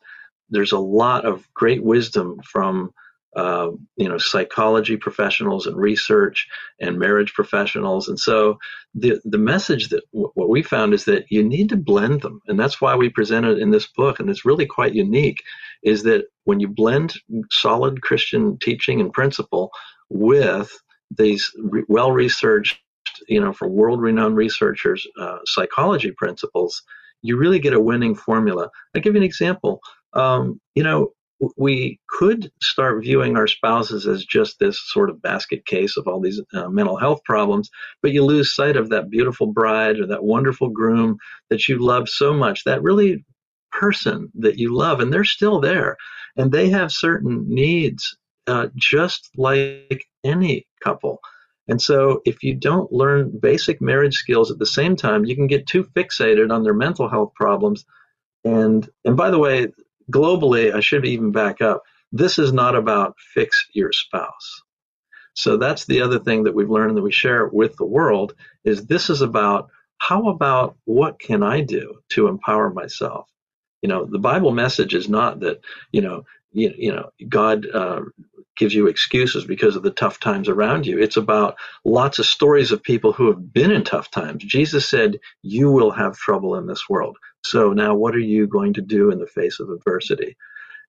there's 0.50 0.72
a 0.72 0.80
lot 0.80 1.26
of 1.26 1.48
great 1.54 1.84
wisdom 1.84 2.40
from 2.44 2.92
uh, 3.36 3.70
you 3.98 4.08
know 4.08 4.18
psychology 4.20 4.96
professionals 4.96 5.66
and 5.66 5.76
research 5.76 6.48
and 6.80 7.00
marriage 7.00 7.34
professionals 7.34 8.08
and 8.08 8.20
so 8.20 8.58
the 8.94 9.20
the 9.26 9.40
message 9.40 9.90
that 9.90 10.04
w- 10.14 10.32
what 10.36 10.50
we 10.50 10.62
found 10.62 10.94
is 10.94 11.06
that 11.06 11.26
you 11.32 11.44
need 11.44 11.70
to 11.70 11.76
blend 11.76 12.22
them 12.22 12.42
and 12.48 12.60
that's 12.60 12.80
why 12.80 12.96
we 12.96 13.10
presented 13.10 13.58
in 13.58 13.72
this 13.72 13.88
book 13.88 14.20
and 14.20 14.30
it's 14.30 14.46
really 14.46 14.68
quite 14.68 14.94
unique 14.94 15.42
is 15.84 16.04
that 16.04 16.26
when 16.44 16.60
you 16.60 16.68
blend 16.68 17.14
solid 17.52 18.02
Christian 18.02 18.58
teaching 18.62 19.00
and 19.02 19.14
principle 19.14 19.72
with 20.10 20.72
these 21.18 21.50
re- 21.64 21.84
well 21.88 22.12
researched, 22.12 22.80
you 23.28 23.40
know, 23.40 23.54
from 23.54 23.74
world 23.74 24.02
renowned 24.02 24.36
researchers, 24.38 25.06
uh, 25.20 25.40
psychology 25.46 26.12
principles, 26.18 26.82
you 27.22 27.38
really 27.38 27.60
get 27.60 27.74
a 27.74 27.80
winning 27.80 28.16
formula. 28.16 28.70
I'll 28.96 29.02
give 29.02 29.14
you 29.16 29.22
an 29.22 29.26
example. 29.26 29.82
Um, 30.13 30.60
you 30.75 30.84
know, 30.84 31.13
we 31.58 32.00
could 32.08 32.51
start 32.62 33.03
viewing 33.03 33.36
our 33.38 33.48
spouses 33.48 34.08
as 34.08 34.25
just 34.25 34.60
this 34.60 34.79
sort 34.91 35.10
of 35.10 35.22
basket 35.22 35.65
case 35.65 35.98
of 35.98 36.08
all 36.08 36.22
these 36.22 36.41
uh, 36.53 36.70
mental 36.70 36.98
health 36.98 37.24
problems, 37.25 37.70
but 38.01 38.12
you 38.12 38.24
lose 38.24 38.55
sight 38.55 38.77
of 38.77 38.89
that 38.89 39.10
beautiful 39.10 39.48
bride 39.48 40.00
or 40.00 40.08
that 40.08 40.24
wonderful 40.24 40.70
groom 40.70 41.17
that 41.50 41.67
you 41.67 41.79
love 41.79 42.08
so 42.10 42.34
much. 42.34 42.63
That 42.63 42.84
really 42.84 43.25
person 43.72 44.32
that 44.36 44.58
you 44.58 44.74
love, 44.75 45.00
and 45.00 45.12
they're 45.12 45.24
still 45.25 45.60
there, 45.60 45.98
and 46.38 46.51
they 46.51 46.70
have 46.70 46.91
certain 46.91 47.46
needs, 47.50 48.15
uh, 48.48 48.67
just 48.75 49.29
like 49.38 50.05
any 50.24 50.67
couple. 50.84 51.20
And 51.67 51.82
so, 51.82 52.22
if 52.25 52.43
you 52.43 52.55
don't 52.55 52.91
learn 52.91 53.39
basic 53.39 53.82
marriage 53.82 54.15
skills 54.15 54.51
at 54.51 54.60
the 54.60 54.65
same 54.65 54.96
time, 54.96 55.25
you 55.25 55.36
can 55.36 55.48
get 55.48 55.67
too 55.67 55.84
fixated 55.96 56.51
on 56.51 56.63
their 56.63 56.74
mental 56.74 57.10
health 57.10 57.34
problems 57.36 57.86
And 58.43 58.89
and 59.05 59.17
by 59.17 59.32
the 59.32 59.39
way, 59.39 59.70
globally, 60.12 60.74
I 60.74 60.82
should 60.82 61.06
even 61.06 61.32
back 61.32 61.62
up. 61.62 61.84
This 62.12 62.40
is 62.40 62.54
not 62.54 62.76
about 62.76 63.16
fix 63.34 63.68
your 63.74 63.92
spouse. 63.92 64.62
So 65.36 65.58
that's 65.58 65.86
the 65.86 66.02
other 66.02 66.20
thing 66.20 66.44
that 66.46 66.56
we've 66.56 66.72
learned 66.72 66.98
that 66.98 67.04
we 67.04 67.14
share 67.14 67.48
with 67.48 67.78
the 67.78 67.86
world 67.86 68.36
is 68.66 68.88
this 68.88 69.10
is 69.10 69.22
about 69.22 69.70
how 70.00 70.30
about 70.30 70.78
what 70.86 71.20
can 71.20 71.44
I 71.44 71.62
do 71.62 72.00
to 72.12 72.28
empower 72.28 72.72
myself? 72.72 73.30
You 73.82 73.90
know, 73.90 74.06
the 74.06 74.20
Bible 74.20 74.52
message 74.52 74.96
is 74.96 75.10
not 75.10 75.42
that, 75.42 75.62
you 75.94 76.02
know, 76.02 76.26
you, 76.54 76.74
you 76.78 76.94
know, 76.94 77.12
God 77.30 77.68
uh, 77.74 78.02
gives 78.58 78.76
you 78.76 78.88
excuses 78.88 79.46
because 79.46 79.76
of 79.78 79.84
the 79.84 79.92
tough 79.92 80.20
times 80.20 80.50
around 80.50 80.86
you. 80.88 81.00
It's 81.02 81.18
about 81.18 81.58
lots 81.86 82.20
of 82.20 82.28
stories 82.28 82.72
of 82.72 82.84
people 82.84 83.14
who 83.14 83.28
have 83.28 83.54
been 83.54 83.72
in 83.72 83.84
tough 83.86 84.12
times. 84.12 84.44
Jesus 84.44 84.90
said, 84.90 85.20
You 85.44 85.72
will 85.72 85.92
have 85.92 86.18
trouble 86.18 86.56
in 86.58 86.68
this 86.68 86.90
world. 86.90 87.18
So 87.44 87.74
now 87.74 87.96
what 87.96 88.16
are 88.16 88.20
you 88.20 88.48
going 88.48 88.74
to 88.74 88.82
do 88.82 89.12
in 89.12 89.20
the 89.20 89.28
face 89.28 89.60
of 89.60 89.70
adversity? 89.70 90.38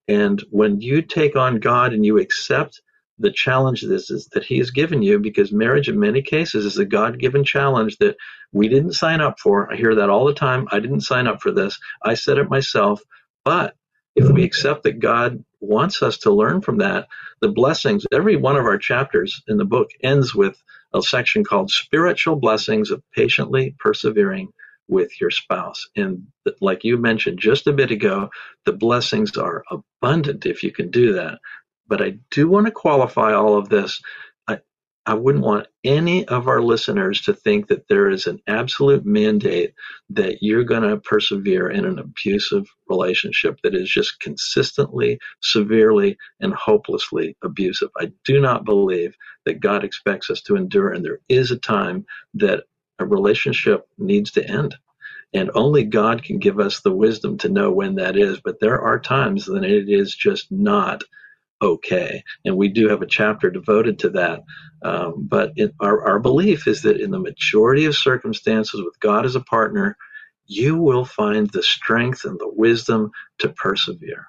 And 0.08 0.42
when 0.50 0.80
you 0.80 1.02
take 1.02 1.36
on 1.36 1.60
God 1.60 1.92
and 1.92 2.04
you 2.04 2.18
accept 2.18 2.80
the 3.18 3.30
challenge 3.30 3.82
this 3.82 4.10
is 4.10 4.26
that 4.32 4.44
he 4.44 4.58
has 4.58 4.70
given 4.70 5.02
you 5.02 5.18
because 5.20 5.52
marriage 5.52 5.88
in 5.88 6.00
many 6.00 6.20
cases 6.20 6.64
is 6.64 6.78
a 6.78 6.84
god-given 6.84 7.44
challenge 7.44 7.96
that 7.98 8.16
we 8.52 8.68
didn't 8.68 8.94
sign 8.94 9.20
up 9.20 9.38
for. 9.38 9.72
I 9.72 9.76
hear 9.76 9.94
that 9.94 10.10
all 10.10 10.24
the 10.24 10.34
time. 10.34 10.66
I 10.72 10.80
didn't 10.80 11.02
sign 11.02 11.28
up 11.28 11.40
for 11.40 11.52
this. 11.52 11.78
I 12.02 12.14
said 12.14 12.38
it 12.38 12.50
myself. 12.50 13.00
But 13.44 13.76
if 14.16 14.30
we 14.30 14.44
accept 14.44 14.84
that 14.84 15.00
god 15.00 15.44
wants 15.60 16.02
us 16.02 16.18
to 16.18 16.32
learn 16.32 16.60
from 16.60 16.78
that 16.78 17.08
the 17.40 17.48
blessings 17.48 18.06
every 18.12 18.36
one 18.36 18.56
of 18.56 18.64
our 18.64 18.78
chapters 18.78 19.42
in 19.48 19.56
the 19.56 19.64
book 19.64 19.90
ends 20.02 20.34
with 20.34 20.62
a 20.92 21.02
section 21.02 21.42
called 21.42 21.70
spiritual 21.70 22.36
blessings 22.36 22.90
of 22.90 23.02
patiently 23.14 23.74
persevering 23.78 24.52
with 24.88 25.20
your 25.20 25.30
spouse. 25.30 25.88
And 25.96 26.26
like 26.60 26.84
you 26.84 26.98
mentioned 26.98 27.38
just 27.38 27.66
a 27.66 27.72
bit 27.72 27.90
ago, 27.90 28.30
the 28.64 28.72
blessings 28.72 29.36
are 29.36 29.64
abundant 29.70 30.46
if 30.46 30.62
you 30.62 30.72
can 30.72 30.90
do 30.90 31.14
that. 31.14 31.38
But 31.86 32.02
I 32.02 32.18
do 32.30 32.48
want 32.48 32.66
to 32.66 32.72
qualify 32.72 33.34
all 33.34 33.56
of 33.58 33.68
this. 33.68 34.00
I, 34.48 34.58
I 35.06 35.14
wouldn't 35.14 35.44
want 35.44 35.68
any 35.84 36.26
of 36.26 36.48
our 36.48 36.62
listeners 36.62 37.22
to 37.22 37.34
think 37.34 37.68
that 37.68 37.88
there 37.88 38.08
is 38.08 38.26
an 38.26 38.40
absolute 38.46 39.04
mandate 39.04 39.74
that 40.10 40.38
you're 40.40 40.64
going 40.64 40.82
to 40.82 40.96
persevere 40.96 41.68
in 41.68 41.84
an 41.84 41.98
abusive 41.98 42.66
relationship 42.88 43.58
that 43.62 43.74
is 43.74 43.90
just 43.90 44.20
consistently, 44.20 45.18
severely, 45.42 46.16
and 46.40 46.54
hopelessly 46.54 47.36
abusive. 47.42 47.90
I 47.98 48.12
do 48.24 48.40
not 48.40 48.64
believe 48.64 49.14
that 49.44 49.60
God 49.60 49.84
expects 49.84 50.30
us 50.30 50.40
to 50.42 50.56
endure, 50.56 50.90
and 50.90 51.04
there 51.04 51.20
is 51.28 51.50
a 51.50 51.58
time 51.58 52.06
that 52.34 52.64
a 52.98 53.06
relationship 53.06 53.88
needs 53.98 54.32
to 54.32 54.48
end. 54.48 54.76
And 55.32 55.50
only 55.54 55.84
God 55.84 56.22
can 56.22 56.38
give 56.38 56.60
us 56.60 56.80
the 56.80 56.94
wisdom 56.94 57.38
to 57.38 57.48
know 57.48 57.72
when 57.72 57.96
that 57.96 58.16
is. 58.16 58.40
But 58.40 58.60
there 58.60 58.80
are 58.80 59.00
times 59.00 59.48
when 59.48 59.64
it 59.64 59.88
is 59.88 60.14
just 60.14 60.50
not 60.52 61.02
okay. 61.60 62.22
And 62.44 62.56
we 62.56 62.68
do 62.68 62.88
have 62.88 63.02
a 63.02 63.06
chapter 63.06 63.50
devoted 63.50 63.98
to 64.00 64.10
that. 64.10 64.44
Um, 64.82 65.26
but 65.26 65.52
our, 65.80 66.06
our 66.06 66.18
belief 66.20 66.68
is 66.68 66.82
that 66.82 67.00
in 67.00 67.10
the 67.10 67.18
majority 67.18 67.86
of 67.86 67.96
circumstances, 67.96 68.80
with 68.80 69.00
God 69.00 69.24
as 69.24 69.34
a 69.34 69.40
partner, 69.40 69.96
you 70.46 70.76
will 70.76 71.04
find 71.04 71.50
the 71.50 71.62
strength 71.62 72.24
and 72.24 72.38
the 72.38 72.48
wisdom 72.48 73.10
to 73.38 73.48
persevere. 73.48 74.28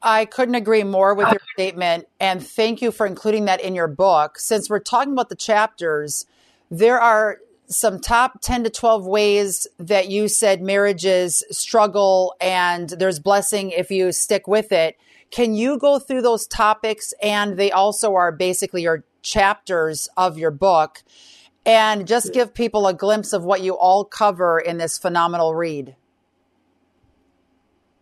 I 0.00 0.26
couldn't 0.26 0.54
agree 0.54 0.84
more 0.84 1.14
with 1.14 1.28
your 1.32 1.40
statement. 1.54 2.06
And 2.20 2.46
thank 2.46 2.82
you 2.82 2.92
for 2.92 3.06
including 3.06 3.46
that 3.46 3.60
in 3.60 3.74
your 3.74 3.88
book. 3.88 4.38
Since 4.38 4.68
we're 4.68 4.78
talking 4.78 5.14
about 5.14 5.30
the 5.30 5.34
chapters, 5.34 6.26
there 6.70 7.00
are 7.00 7.38
some 7.66 8.00
top 8.00 8.40
10 8.40 8.64
to 8.64 8.70
12 8.70 9.06
ways 9.06 9.66
that 9.78 10.08
you 10.08 10.28
said 10.28 10.60
marriages 10.60 11.42
struggle 11.50 12.34
and 12.40 12.90
there's 12.90 13.18
blessing 13.18 13.70
if 13.70 13.90
you 13.90 14.12
stick 14.12 14.46
with 14.46 14.72
it. 14.72 14.96
Can 15.30 15.54
you 15.54 15.78
go 15.78 15.98
through 15.98 16.22
those 16.22 16.46
topics? 16.46 17.12
And 17.22 17.56
they 17.56 17.72
also 17.72 18.14
are 18.14 18.30
basically 18.30 18.82
your 18.82 19.04
chapters 19.22 20.08
of 20.16 20.38
your 20.38 20.50
book 20.50 21.02
and 21.66 22.06
just 22.06 22.32
give 22.32 22.54
people 22.54 22.86
a 22.86 22.94
glimpse 22.94 23.32
of 23.32 23.44
what 23.44 23.62
you 23.62 23.76
all 23.76 24.04
cover 24.04 24.58
in 24.58 24.76
this 24.76 24.98
phenomenal 24.98 25.54
read. 25.54 25.96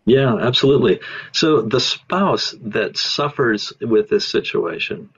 Yeah, 0.05 0.37
absolutely. 0.37 1.01
So 1.31 1.62
the 1.62 1.79
spouse 1.79 2.57
that 2.61 2.96
suffers 2.96 3.72
with 3.81 4.09
this 4.09 4.27
situation, 4.27 5.11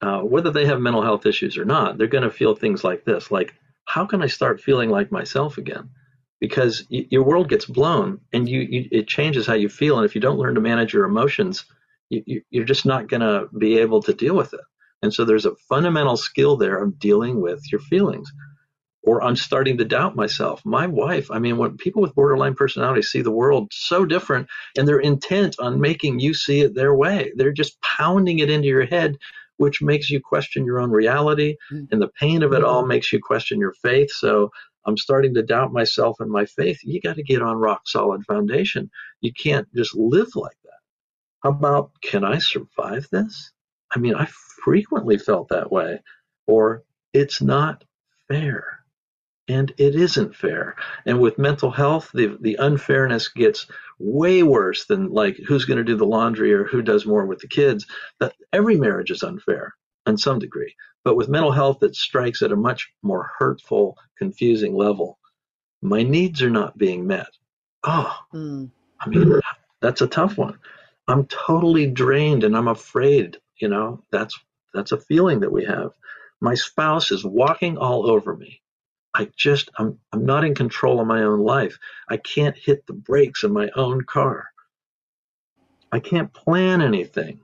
uh, 0.00 0.20
whether 0.20 0.50
they 0.50 0.64
have 0.66 0.80
mental 0.80 1.02
health 1.02 1.26
issues 1.26 1.58
or 1.58 1.66
not, 1.66 1.98
they're 1.98 2.06
going 2.06 2.24
to 2.24 2.30
feel 2.30 2.54
things 2.54 2.82
like 2.82 3.04
this, 3.04 3.30
like, 3.30 3.54
how 3.86 4.06
can 4.06 4.22
I 4.22 4.26
start 4.28 4.60
feeling 4.60 4.90
like 4.90 5.12
myself 5.12 5.58
again? 5.58 5.90
because 6.40 6.86
y- 6.90 7.06
your 7.10 7.24
world 7.24 7.48
gets 7.48 7.64
blown 7.66 8.20
and 8.32 8.48
you, 8.48 8.60
you, 8.60 8.88
it 8.92 9.08
changes 9.08 9.46
how 9.46 9.54
you 9.54 9.68
feel 9.68 9.96
and 9.96 10.04
if 10.04 10.14
you 10.14 10.20
don't 10.20 10.38
learn 10.38 10.54
to 10.54 10.60
manage 10.60 10.92
your 10.92 11.04
emotions 11.04 11.64
you, 12.10 12.42
you're 12.50 12.64
just 12.64 12.86
not 12.86 13.08
going 13.08 13.22
to 13.22 13.48
be 13.58 13.78
able 13.78 14.02
to 14.02 14.12
deal 14.14 14.36
with 14.36 14.52
it 14.54 14.60
and 15.02 15.12
so 15.12 15.24
there's 15.24 15.46
a 15.46 15.56
fundamental 15.68 16.16
skill 16.16 16.56
there 16.56 16.82
of 16.82 16.98
dealing 16.98 17.40
with 17.40 17.62
your 17.72 17.80
feelings 17.80 18.30
or 19.04 19.22
i'm 19.22 19.36
starting 19.36 19.78
to 19.78 19.84
doubt 19.84 20.16
myself 20.16 20.62
my 20.64 20.86
wife 20.86 21.30
i 21.30 21.38
mean 21.38 21.56
when 21.58 21.76
people 21.78 22.02
with 22.02 22.14
borderline 22.14 22.54
personality 22.54 23.02
see 23.02 23.22
the 23.22 23.30
world 23.30 23.68
so 23.72 24.04
different 24.04 24.48
and 24.78 24.88
they're 24.88 25.00
intent 25.00 25.56
on 25.60 25.80
making 25.80 26.20
you 26.20 26.34
see 26.34 26.62
it 26.62 26.74
their 26.74 26.94
way 26.94 27.32
they're 27.36 27.52
just 27.52 27.80
pounding 27.82 28.40
it 28.40 28.50
into 28.50 28.68
your 28.68 28.86
head 28.86 29.16
which 29.56 29.82
makes 29.82 30.10
you 30.10 30.20
question 30.20 30.64
your 30.64 30.80
own 30.80 30.90
reality 30.90 31.56
mm. 31.72 31.86
and 31.90 32.02
the 32.02 32.10
pain 32.20 32.42
of 32.42 32.52
it 32.52 32.64
all 32.64 32.86
makes 32.86 33.12
you 33.12 33.20
question 33.20 33.58
your 33.58 33.74
faith 33.82 34.10
so 34.10 34.50
I'm 34.86 34.96
starting 34.96 35.34
to 35.34 35.42
doubt 35.42 35.72
myself 35.72 36.20
and 36.20 36.30
my 36.30 36.44
faith. 36.44 36.80
You 36.82 37.00
got 37.00 37.16
to 37.16 37.22
get 37.22 37.42
on 37.42 37.56
rock 37.56 37.82
solid 37.86 38.24
foundation. 38.24 38.90
You 39.20 39.32
can't 39.32 39.66
just 39.74 39.94
live 39.94 40.28
like 40.34 40.56
that. 40.64 40.70
How 41.42 41.50
about, 41.50 41.92
can 42.02 42.24
I 42.24 42.38
survive 42.38 43.08
this? 43.10 43.52
I 43.90 43.98
mean, 43.98 44.14
I 44.14 44.26
frequently 44.62 45.18
felt 45.18 45.48
that 45.48 45.70
way. 45.72 46.00
Or, 46.46 46.82
it's 47.12 47.40
not 47.40 47.84
fair. 48.28 48.83
And 49.46 49.72
it 49.76 49.94
isn't 49.94 50.34
fair. 50.34 50.76
And 51.04 51.20
with 51.20 51.38
mental 51.38 51.70
health, 51.70 52.10
the, 52.14 52.38
the 52.40 52.56
unfairness 52.56 53.28
gets 53.28 53.66
way 53.98 54.42
worse 54.42 54.86
than 54.86 55.10
like 55.10 55.36
who's 55.46 55.66
going 55.66 55.78
to 55.78 55.84
do 55.84 55.96
the 55.96 56.06
laundry 56.06 56.52
or 56.54 56.64
who 56.64 56.80
does 56.80 57.04
more 57.04 57.26
with 57.26 57.40
the 57.40 57.48
kids. 57.48 57.86
That 58.20 58.34
every 58.52 58.76
marriage 58.76 59.10
is 59.10 59.22
unfair 59.22 59.74
in 60.06 60.16
some 60.16 60.38
degree. 60.38 60.74
But 61.04 61.16
with 61.16 61.28
mental 61.28 61.52
health, 61.52 61.82
it 61.82 61.94
strikes 61.94 62.40
at 62.42 62.52
a 62.52 62.56
much 62.56 62.90
more 63.02 63.30
hurtful, 63.38 63.98
confusing 64.16 64.74
level. 64.74 65.18
My 65.82 66.02
needs 66.02 66.42
are 66.42 66.50
not 66.50 66.78
being 66.78 67.06
met. 67.06 67.28
Oh, 67.82 68.18
mm. 68.32 68.70
I 69.00 69.08
mean, 69.08 69.40
that's 69.82 70.00
a 70.00 70.06
tough 70.06 70.38
one. 70.38 70.58
I'm 71.06 71.26
totally 71.26 71.86
drained 71.86 72.44
and 72.44 72.56
I'm 72.56 72.68
afraid. 72.68 73.38
You 73.58 73.68
know, 73.68 74.02
that's 74.10 74.38
that's 74.72 74.92
a 74.92 75.00
feeling 75.00 75.40
that 75.40 75.52
we 75.52 75.66
have. 75.66 75.90
My 76.40 76.54
spouse 76.54 77.10
is 77.10 77.24
walking 77.24 77.76
all 77.76 78.10
over 78.10 78.34
me. 78.34 78.62
I 79.14 79.28
just 79.36 79.70
I'm 79.78 79.98
I'm 80.12 80.26
not 80.26 80.44
in 80.44 80.54
control 80.54 81.00
of 81.00 81.06
my 81.06 81.22
own 81.22 81.40
life. 81.40 81.78
I 82.08 82.16
can't 82.16 82.56
hit 82.56 82.86
the 82.86 82.92
brakes 82.92 83.44
in 83.44 83.52
my 83.52 83.70
own 83.76 84.02
car. 84.02 84.48
I 85.92 86.00
can't 86.00 86.32
plan 86.32 86.82
anything 86.82 87.40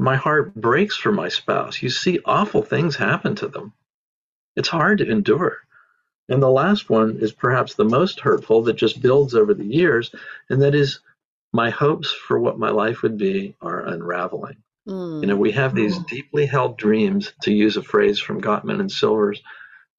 my 0.00 0.16
heart 0.16 0.54
breaks 0.54 0.96
for 0.96 1.12
my 1.12 1.28
spouse. 1.28 1.82
You 1.82 1.90
see 1.90 2.20
awful 2.24 2.62
things 2.62 2.96
happen 2.96 3.34
to 3.36 3.48
them. 3.48 3.74
It's 4.56 4.68
hard 4.68 4.98
to 4.98 5.08
endure. 5.08 5.58
And 6.26 6.42
the 6.42 6.48
last 6.48 6.88
one 6.88 7.18
is 7.20 7.32
perhaps 7.32 7.74
the 7.74 7.84
most 7.84 8.20
hurtful 8.20 8.62
that 8.62 8.76
just 8.76 9.02
builds 9.02 9.34
over 9.34 9.52
the 9.52 9.66
years, 9.66 10.10
and 10.48 10.62
that 10.62 10.74
is 10.74 11.00
my 11.52 11.68
hopes 11.68 12.10
for 12.10 12.40
what 12.40 12.58
my 12.58 12.70
life 12.70 13.02
would 13.02 13.18
be 13.18 13.56
are 13.60 13.84
unraveling. 13.84 14.56
Mm. 14.88 15.20
You 15.20 15.26
know, 15.26 15.36
we 15.36 15.52
have 15.52 15.74
these 15.74 15.98
deeply 15.98 16.46
held 16.46 16.78
dreams, 16.78 17.34
to 17.42 17.52
use 17.52 17.76
a 17.76 17.82
phrase 17.82 18.18
from 18.18 18.40
Gottman 18.40 18.80
and 18.80 18.90
Silver's 18.90 19.42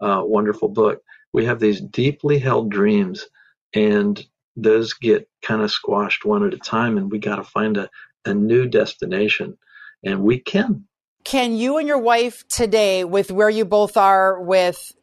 uh, 0.02 0.22
wonderful 0.24 0.70
book. 0.70 1.02
We 1.34 1.46
have 1.46 1.60
these 1.60 1.80
deeply 1.80 2.40
held 2.40 2.70
dreams, 2.70 3.28
and 3.74 4.24
those 4.56 4.94
get 4.94 5.30
kind 5.42 5.62
of 5.62 5.72
squashed 5.72 6.26
one 6.26 6.46
at 6.46 6.54
a 6.54 6.58
time, 6.58 6.98
and 6.98 7.12
we 7.12 7.20
got 7.20 7.38
to 7.38 7.44
find 7.44 7.78
a, 7.78 7.90
a 8.26 8.34
new 8.34 8.68
destination 8.68 9.58
and 10.04 10.22
we 10.24 10.40
can. 10.40 10.86
Can 11.24 11.54
you 11.54 11.78
and 11.78 11.88
your 11.88 12.00
wife 12.00 12.48
today, 12.48 13.04
with 13.04 13.32
where 13.32 13.50
you 13.50 13.66
both 13.66 13.96
are 13.96 14.42
with 14.42 14.94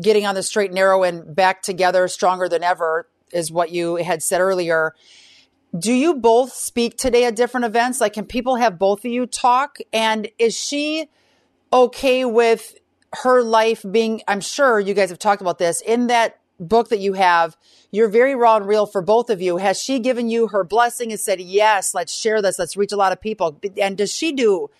getting 0.00 0.26
on 0.26 0.34
the 0.34 0.42
straight 0.42 0.70
and 0.70 0.74
narrow 0.74 1.02
and 1.02 1.34
back 1.34 1.62
together 1.62 2.06
stronger 2.08 2.48
than 2.48 2.62
ever, 2.62 3.08
is 3.32 3.50
what 3.50 3.70
you 3.70 3.96
had 3.96 4.22
said 4.22 4.40
earlier. 4.40 4.94
Do 5.78 5.92
you 5.92 6.14
both 6.14 6.52
speak 6.52 6.96
today 6.96 7.24
at 7.24 7.36
different 7.36 7.66
events? 7.66 8.00
Like, 8.00 8.14
can 8.14 8.26
people 8.26 8.56
have 8.56 8.78
both 8.78 9.04
of 9.04 9.10
you 9.10 9.26
talk? 9.26 9.78
And 9.92 10.28
is 10.38 10.54
she 10.54 11.08
okay 11.72 12.24
with 12.24 12.74
her 13.14 13.42
life 13.42 13.84
being, 13.90 14.22
I'm 14.28 14.40
sure 14.40 14.78
you 14.80 14.94
guys 14.94 15.10
have 15.10 15.18
talked 15.18 15.40
about 15.40 15.58
this, 15.58 15.80
in 15.80 16.08
that 16.08 16.38
book 16.60 16.88
that 16.88 16.98
you 16.98 17.14
have, 17.14 17.56
you're 17.90 18.08
very 18.08 18.34
raw 18.34 18.56
and 18.56 18.66
real 18.66 18.86
for 18.86 19.00
both 19.00 19.30
of 19.30 19.40
you. 19.40 19.56
Has 19.58 19.80
she 19.80 19.98
given 19.98 20.28
you 20.28 20.48
her 20.48 20.64
blessing 20.64 21.10
and 21.10 21.20
said, 21.20 21.40
yes, 21.40 21.94
let's 21.94 22.12
share 22.12 22.42
this, 22.42 22.58
let's 22.58 22.76
reach 22.76 22.92
a 22.92 22.96
lot 22.96 23.12
of 23.12 23.20
people? 23.20 23.58
And 23.80 23.96
does 23.96 24.12
she 24.12 24.32
do 24.32 24.70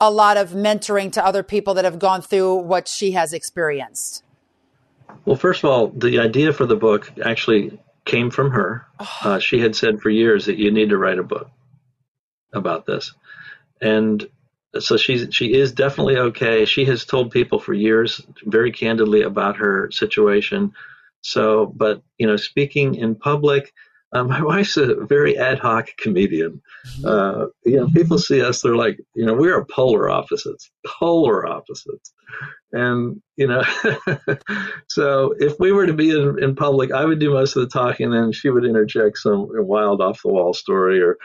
a 0.00 0.10
lot 0.10 0.36
of 0.36 0.50
mentoring 0.50 1.12
to 1.12 1.24
other 1.24 1.42
people 1.42 1.74
that 1.74 1.84
have 1.84 1.98
gone 1.98 2.22
through 2.22 2.56
what 2.56 2.88
she 2.88 3.12
has 3.12 3.32
experienced? 3.32 4.22
Well, 5.24 5.36
first 5.36 5.62
of 5.62 5.70
all, 5.70 5.88
the 5.88 6.18
idea 6.18 6.52
for 6.52 6.66
the 6.66 6.76
book 6.76 7.12
actually 7.24 7.80
came 8.04 8.30
from 8.30 8.50
her. 8.50 8.86
Uh, 9.24 9.38
she 9.38 9.60
had 9.60 9.76
said 9.76 10.00
for 10.00 10.10
years 10.10 10.46
that 10.46 10.58
you 10.58 10.72
need 10.72 10.88
to 10.88 10.98
write 10.98 11.18
a 11.18 11.22
book 11.22 11.48
about 12.52 12.86
this, 12.86 13.14
and 13.80 14.28
so 14.78 14.96
she's 14.96 15.34
she 15.34 15.54
is 15.54 15.72
definitely 15.72 16.16
okay. 16.16 16.64
She 16.64 16.84
has 16.86 17.04
told 17.04 17.30
people 17.30 17.58
for 17.58 17.74
years 17.74 18.20
very 18.44 18.72
candidly 18.72 19.22
about 19.22 19.56
her 19.56 19.90
situation. 19.90 20.72
So, 21.20 21.66
but 21.66 22.02
you 22.18 22.26
know, 22.26 22.36
speaking 22.36 22.94
in 22.94 23.14
public, 23.14 23.72
uh, 24.12 24.24
my 24.24 24.42
wife's 24.44 24.76
a 24.76 24.94
very 25.04 25.38
ad 25.38 25.58
hoc 25.58 25.88
comedian. 25.96 26.62
Mm-hmm. 26.86 27.06
Uh, 27.06 27.46
you 27.64 27.76
know, 27.76 27.88
people 27.88 28.18
see 28.18 28.42
us, 28.42 28.60
they're 28.60 28.76
like, 28.76 28.98
you 29.14 29.24
know, 29.24 29.34
we 29.34 29.50
are 29.50 29.64
polar 29.64 30.10
opposites, 30.10 30.70
polar 30.86 31.46
opposites. 31.46 32.12
And, 32.72 33.20
you 33.36 33.46
know, 33.46 33.62
so 34.88 35.34
if 35.38 35.58
we 35.58 35.72
were 35.72 35.86
to 35.86 35.92
be 35.92 36.10
in, 36.10 36.42
in 36.42 36.56
public, 36.56 36.90
I 36.90 37.04
would 37.04 37.18
do 37.18 37.32
most 37.32 37.56
of 37.56 37.62
the 37.62 37.68
talking, 37.68 38.06
and 38.06 38.14
then 38.14 38.32
she 38.32 38.48
would 38.48 38.64
interject 38.64 39.18
some 39.18 39.48
wild 39.50 40.00
off 40.00 40.22
the 40.22 40.28
wall 40.28 40.54
story 40.54 41.02
or 41.02 41.18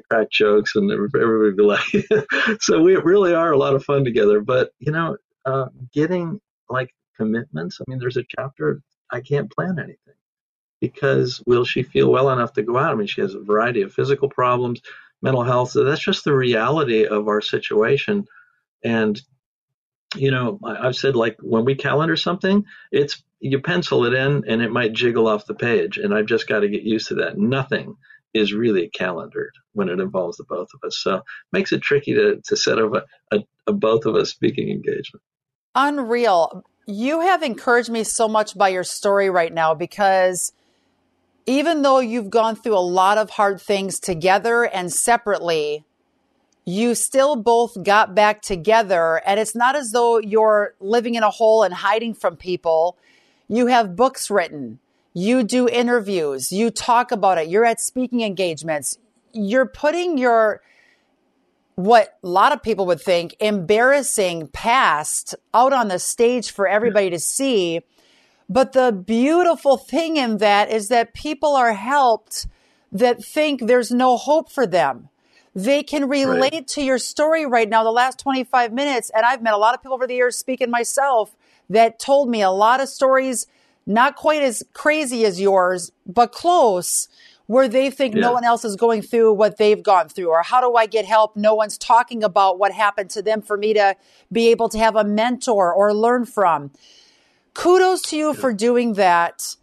crack 0.00 0.30
jokes, 0.30 0.76
and 0.76 0.90
everybody 0.90 1.52
be 1.56 1.62
like, 1.62 2.60
so 2.60 2.80
we 2.80 2.96
really 2.96 3.34
are 3.34 3.52
a 3.52 3.58
lot 3.58 3.74
of 3.74 3.84
fun 3.84 4.04
together. 4.04 4.40
But, 4.40 4.70
you 4.78 4.92
know, 4.92 5.16
uh, 5.44 5.66
getting 5.92 6.40
like 6.68 6.94
commitments, 7.16 7.78
I 7.80 7.84
mean, 7.88 7.98
there's 7.98 8.16
a 8.16 8.24
chapter, 8.36 8.82
I 9.10 9.20
can't 9.20 9.50
plan 9.50 9.78
anything 9.78 10.14
because 10.80 11.42
will 11.46 11.64
she 11.64 11.82
feel 11.82 12.10
well 12.10 12.30
enough 12.30 12.52
to 12.54 12.62
go 12.62 12.76
out? 12.76 12.92
I 12.92 12.94
mean, 12.94 13.06
she 13.06 13.20
has 13.20 13.34
a 13.34 13.40
variety 13.40 13.82
of 13.82 13.92
physical 13.92 14.28
problems, 14.28 14.80
mental 15.22 15.44
health. 15.44 15.70
So 15.70 15.84
that's 15.84 16.02
just 16.02 16.24
the 16.24 16.34
reality 16.34 17.06
of 17.06 17.28
our 17.28 17.40
situation. 17.40 18.26
And 18.82 19.20
you 20.14 20.30
know, 20.30 20.58
I've 20.64 20.96
said 20.96 21.16
like 21.16 21.38
when 21.40 21.64
we 21.64 21.74
calendar 21.74 22.16
something, 22.16 22.64
it's 22.90 23.22
you 23.40 23.60
pencil 23.60 24.04
it 24.04 24.14
in 24.14 24.44
and 24.46 24.62
it 24.62 24.70
might 24.70 24.92
jiggle 24.92 25.26
off 25.26 25.46
the 25.46 25.54
page, 25.54 25.98
and 25.98 26.14
I've 26.14 26.26
just 26.26 26.48
got 26.48 26.60
to 26.60 26.68
get 26.68 26.82
used 26.82 27.08
to 27.08 27.14
that. 27.16 27.38
Nothing 27.38 27.96
is 28.34 28.52
really 28.52 28.88
calendared 28.88 29.54
when 29.72 29.88
it 29.88 30.00
involves 30.00 30.36
the 30.36 30.44
both 30.44 30.68
of 30.74 30.86
us, 30.86 30.98
so 30.98 31.22
makes 31.52 31.72
it 31.72 31.82
tricky 31.82 32.14
to 32.14 32.40
to 32.44 32.56
set 32.56 32.78
up 32.78 32.92
a, 32.94 33.36
a, 33.36 33.40
a 33.66 33.72
both 33.72 34.06
of 34.06 34.16
us 34.16 34.30
speaking 34.30 34.70
engagement. 34.70 35.22
Unreal. 35.74 36.64
You 36.86 37.20
have 37.20 37.42
encouraged 37.42 37.90
me 37.90 38.04
so 38.04 38.26
much 38.28 38.56
by 38.56 38.68
your 38.68 38.84
story 38.84 39.30
right 39.30 39.52
now 39.52 39.74
because 39.74 40.52
even 41.46 41.82
though 41.82 42.00
you've 42.00 42.30
gone 42.30 42.56
through 42.56 42.76
a 42.76 42.80
lot 42.80 43.18
of 43.18 43.30
hard 43.30 43.60
things 43.60 43.98
together 43.98 44.64
and 44.64 44.92
separately, 44.92 45.84
you 46.64 46.94
still 46.94 47.36
both 47.36 47.82
got 47.82 48.14
back 48.14 48.42
together. 48.42 49.20
And 49.26 49.40
it's 49.40 49.54
not 49.54 49.74
as 49.74 49.90
though 49.90 50.18
you're 50.18 50.74
living 50.80 51.14
in 51.14 51.22
a 51.22 51.30
hole 51.30 51.62
and 51.62 51.74
hiding 51.74 52.14
from 52.14 52.36
people. 52.36 52.96
You 53.48 53.66
have 53.66 53.96
books 53.96 54.30
written, 54.30 54.78
you 55.14 55.42
do 55.42 55.68
interviews, 55.68 56.52
you 56.52 56.70
talk 56.70 57.12
about 57.12 57.38
it, 57.38 57.48
you're 57.48 57.64
at 57.64 57.80
speaking 57.80 58.20
engagements, 58.22 58.98
you're 59.32 59.66
putting 59.66 60.18
your 60.18 60.62
what 61.74 62.18
a 62.22 62.28
lot 62.28 62.52
of 62.52 62.62
people 62.62 62.84
would 62.86 63.00
think 63.00 63.34
embarrassing 63.40 64.46
past 64.48 65.34
out 65.54 65.72
on 65.72 65.88
the 65.88 65.98
stage 65.98 66.50
for 66.50 66.68
everybody 66.68 67.08
to 67.10 67.18
see. 67.18 67.80
But 68.48 68.72
the 68.72 68.92
beautiful 68.92 69.78
thing 69.78 70.18
in 70.18 70.36
that 70.38 70.70
is 70.70 70.88
that 70.88 71.14
people 71.14 71.56
are 71.56 71.72
helped 71.72 72.46
that 72.90 73.24
think 73.24 73.66
there's 73.66 73.90
no 73.90 74.18
hope 74.18 74.52
for 74.52 74.66
them 74.66 75.08
they 75.54 75.82
can 75.82 76.08
relate 76.08 76.52
right. 76.52 76.68
to 76.68 76.82
your 76.82 76.98
story 76.98 77.44
right 77.44 77.68
now, 77.68 77.84
the 77.84 77.90
last 77.90 78.18
25 78.18 78.72
minutes. 78.72 79.10
And 79.14 79.24
I've 79.24 79.42
met 79.42 79.52
a 79.52 79.58
lot 79.58 79.74
of 79.74 79.82
people 79.82 79.94
over 79.94 80.06
the 80.06 80.14
years, 80.14 80.36
speaking 80.36 80.70
myself, 80.70 81.36
that 81.68 81.98
told 81.98 82.28
me 82.28 82.42
a 82.42 82.50
lot 82.50 82.80
of 82.80 82.88
stories, 82.88 83.46
not 83.86 84.16
quite 84.16 84.42
as 84.42 84.62
crazy 84.72 85.24
as 85.24 85.40
yours, 85.40 85.92
but 86.06 86.32
close, 86.32 87.08
where 87.46 87.68
they 87.68 87.90
think 87.90 88.14
yeah. 88.14 88.20
no 88.20 88.32
one 88.32 88.44
else 88.44 88.64
is 88.64 88.76
going 88.76 89.02
through 89.02 89.32
what 89.32 89.58
they've 89.58 89.82
gone 89.82 90.08
through. 90.08 90.28
Or 90.28 90.42
how 90.42 90.60
do 90.60 90.74
I 90.76 90.86
get 90.86 91.04
help? 91.04 91.36
No 91.36 91.54
one's 91.54 91.76
talking 91.76 92.22
about 92.22 92.58
what 92.58 92.72
happened 92.72 93.10
to 93.10 93.22
them 93.22 93.42
for 93.42 93.56
me 93.56 93.74
to 93.74 93.96
be 94.30 94.48
able 94.48 94.68
to 94.70 94.78
have 94.78 94.96
a 94.96 95.04
mentor 95.04 95.72
or 95.72 95.92
learn 95.92 96.24
from. 96.24 96.70
Kudos 97.54 98.02
to 98.02 98.16
you 98.16 98.28
yeah. 98.28 98.40
for 98.40 98.52
doing 98.52 98.94
that 98.94 99.56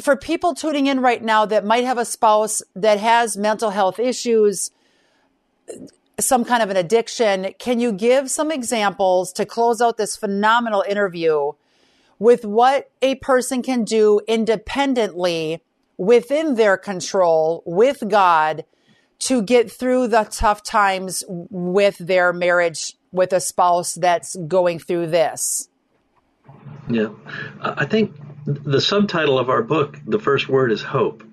for 0.00 0.16
people 0.16 0.54
tuning 0.54 0.86
in 0.86 1.00
right 1.00 1.22
now 1.22 1.46
that 1.46 1.64
might 1.64 1.84
have 1.84 1.98
a 1.98 2.04
spouse 2.04 2.62
that 2.74 3.00
has 3.00 3.36
mental 3.36 3.70
health 3.70 3.98
issues, 3.98 4.70
some 6.20 6.44
kind 6.44 6.62
of 6.62 6.70
an 6.70 6.76
addiction. 6.76 7.54
Can 7.58 7.80
you 7.80 7.92
give 7.92 8.30
some 8.30 8.50
examples 8.50 9.32
to 9.34 9.46
close 9.46 9.80
out 9.80 9.96
this 9.96 10.16
phenomenal 10.16 10.84
interview 10.86 11.52
with 12.18 12.44
what 12.44 12.90
a 13.02 13.16
person 13.16 13.62
can 13.62 13.84
do 13.84 14.20
independently 14.26 15.62
within 15.98 16.54
their 16.54 16.76
control 16.76 17.62
with 17.66 18.02
God 18.08 18.64
to 19.18 19.42
get 19.42 19.70
through 19.70 20.08
the 20.08 20.24
tough 20.24 20.62
times 20.62 21.24
with 21.28 21.98
their 21.98 22.32
marriage 22.32 22.94
with 23.12 23.32
a 23.32 23.40
spouse 23.40 23.94
that's 23.94 24.36
going 24.46 24.78
through 24.78 25.06
this? 25.06 25.68
Yeah. 26.88 27.08
I 27.60 27.86
think 27.86 28.14
the 28.44 28.80
subtitle 28.80 29.38
of 29.38 29.48
our 29.48 29.62
book, 29.62 29.98
the 30.06 30.18
first 30.18 30.48
word 30.48 30.70
is 30.70 30.82
hope. 30.82 31.24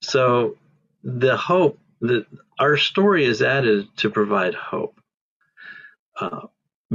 So 0.00 0.56
the 1.02 1.36
hope 1.36 1.78
that 2.00 2.26
our 2.58 2.76
story 2.76 3.24
is 3.24 3.40
added 3.40 3.88
to 3.98 4.10
provide 4.10 4.54
hope. 4.54 5.00
Uh, 6.20 6.46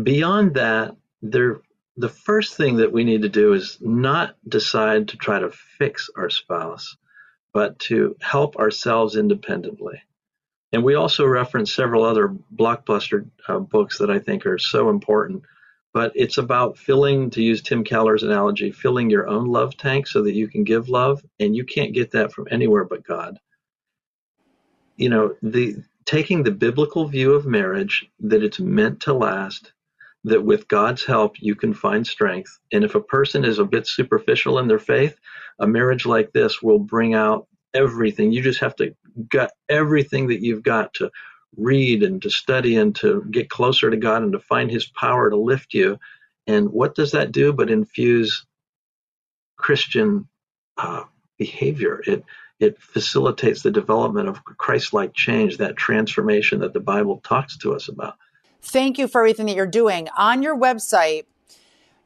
beyond 0.02 0.56
that, 0.56 0.96
there, 1.22 1.62
the 1.98 2.10
first 2.10 2.56
thing 2.56 2.78
that 2.78 2.92
we 2.92 3.04
need 3.04 3.24
to 3.24 3.30
do 3.30 3.54
is 3.54 3.78
not 3.82 4.36
decide 4.48 5.10
to 5.10 5.18
try 5.18 5.40
to 5.40 5.52
fix 5.52 6.10
our 6.16 6.30
spouse, 6.30 6.96
but 7.54 7.80
to 7.80 8.16
help 8.22 8.56
ourselves 8.58 9.16
independently. 9.16 10.02
And 10.72 10.84
we 10.84 10.96
also 10.96 11.26
reference 11.26 11.74
several 11.74 12.04
other 12.04 12.36
blockbuster 12.56 13.30
uh, 13.48 13.60
books 13.60 14.00
that 14.00 14.10
I 14.10 14.20
think 14.20 14.46
are 14.46 14.58
so 14.58 14.90
important. 14.90 15.44
But 15.94 16.12
it's 16.16 16.38
about 16.38 16.78
filling, 16.78 17.32
to 17.32 17.42
use 17.42 17.62
Tim 17.62 17.84
Keller's 17.84 18.24
analogy, 18.24 18.72
filling 18.72 19.10
your 19.10 19.28
own 19.28 19.48
love 19.48 19.76
tank 19.78 20.06
so 20.08 20.24
that 20.24 20.34
you 20.34 20.48
can 20.48 20.64
give 20.64 20.90
love. 20.90 21.24
And 21.40 21.56
you 21.56 21.66
can't 21.66 21.94
get 21.94 22.12
that 22.12 22.32
from 22.32 22.48
anywhere 22.52 22.84
but 22.84 23.04
God 23.04 23.40
you 24.98 25.10
know, 25.10 25.36
the 25.42 25.78
taking 26.06 26.44
the 26.44 26.52
biblical 26.52 27.08
view 27.08 27.34
of 27.34 27.46
marriage 27.46 28.10
that 28.20 28.44
it's 28.44 28.60
meant 28.60 29.02
to 29.02 29.14
last, 29.14 29.72
that 30.28 30.44
with 30.44 30.68
God's 30.68 31.04
help 31.06 31.36
you 31.40 31.56
can 31.56 31.74
find 31.74 32.06
strength. 32.06 32.60
And 32.72 32.84
if 32.84 32.96
a 32.96 33.02
person 33.02 33.46
is 33.46 33.60
a 33.60 33.66
bit 33.66 33.88
superficial 33.88 34.60
in 34.60 34.68
their 34.68 34.80
faith, 34.80 35.16
a 35.60 35.68
marriage 35.68 36.06
like 36.06 36.32
this 36.32 36.62
will 36.62 36.80
bring 36.80 37.14
out 37.14 37.48
everything. 37.74 38.32
You 38.32 38.42
just 38.42 38.60
have 38.60 38.76
to 38.78 38.96
gut 39.30 39.52
everything 39.70 40.28
that 40.28 40.42
you've 40.42 40.64
got 40.64 40.94
to 40.96 41.12
read 41.56 42.04
and 42.04 42.22
to 42.22 42.30
study 42.30 42.78
and 42.78 42.96
to 42.98 43.26
get 43.32 43.50
closer 43.50 43.90
to 43.90 43.98
God 43.98 44.22
and 44.22 44.34
to 44.34 44.40
find 44.40 44.70
his 44.70 44.86
power 44.86 45.30
to 45.30 45.38
lift 45.38 45.74
you. 45.74 46.00
And 46.46 46.70
what 46.70 46.96
does 46.96 47.12
that 47.12 47.32
do 47.32 47.54
but 47.54 47.70
infuse 47.70 48.46
Christian 49.58 50.28
uh, 50.78 51.04
behavior? 51.38 52.02
It 52.06 52.24
it 52.60 52.82
facilitates 52.82 53.62
the 53.62 53.70
development 53.70 54.28
of 54.28 54.44
Christ-like 54.44 55.14
change, 55.14 55.58
that 55.58 55.78
transformation 55.78 56.62
that 56.62 56.74
the 56.74 56.80
Bible 56.80 57.22
talks 57.24 57.58
to 57.58 57.76
us 57.76 57.88
about. 57.88 58.16
Thank 58.62 58.98
you 58.98 59.08
for 59.08 59.22
everything 59.22 59.46
that 59.48 59.56
you're 59.56 59.66
doing. 59.66 60.10
On 60.18 60.44
your 60.44 60.58
website, 60.58 61.24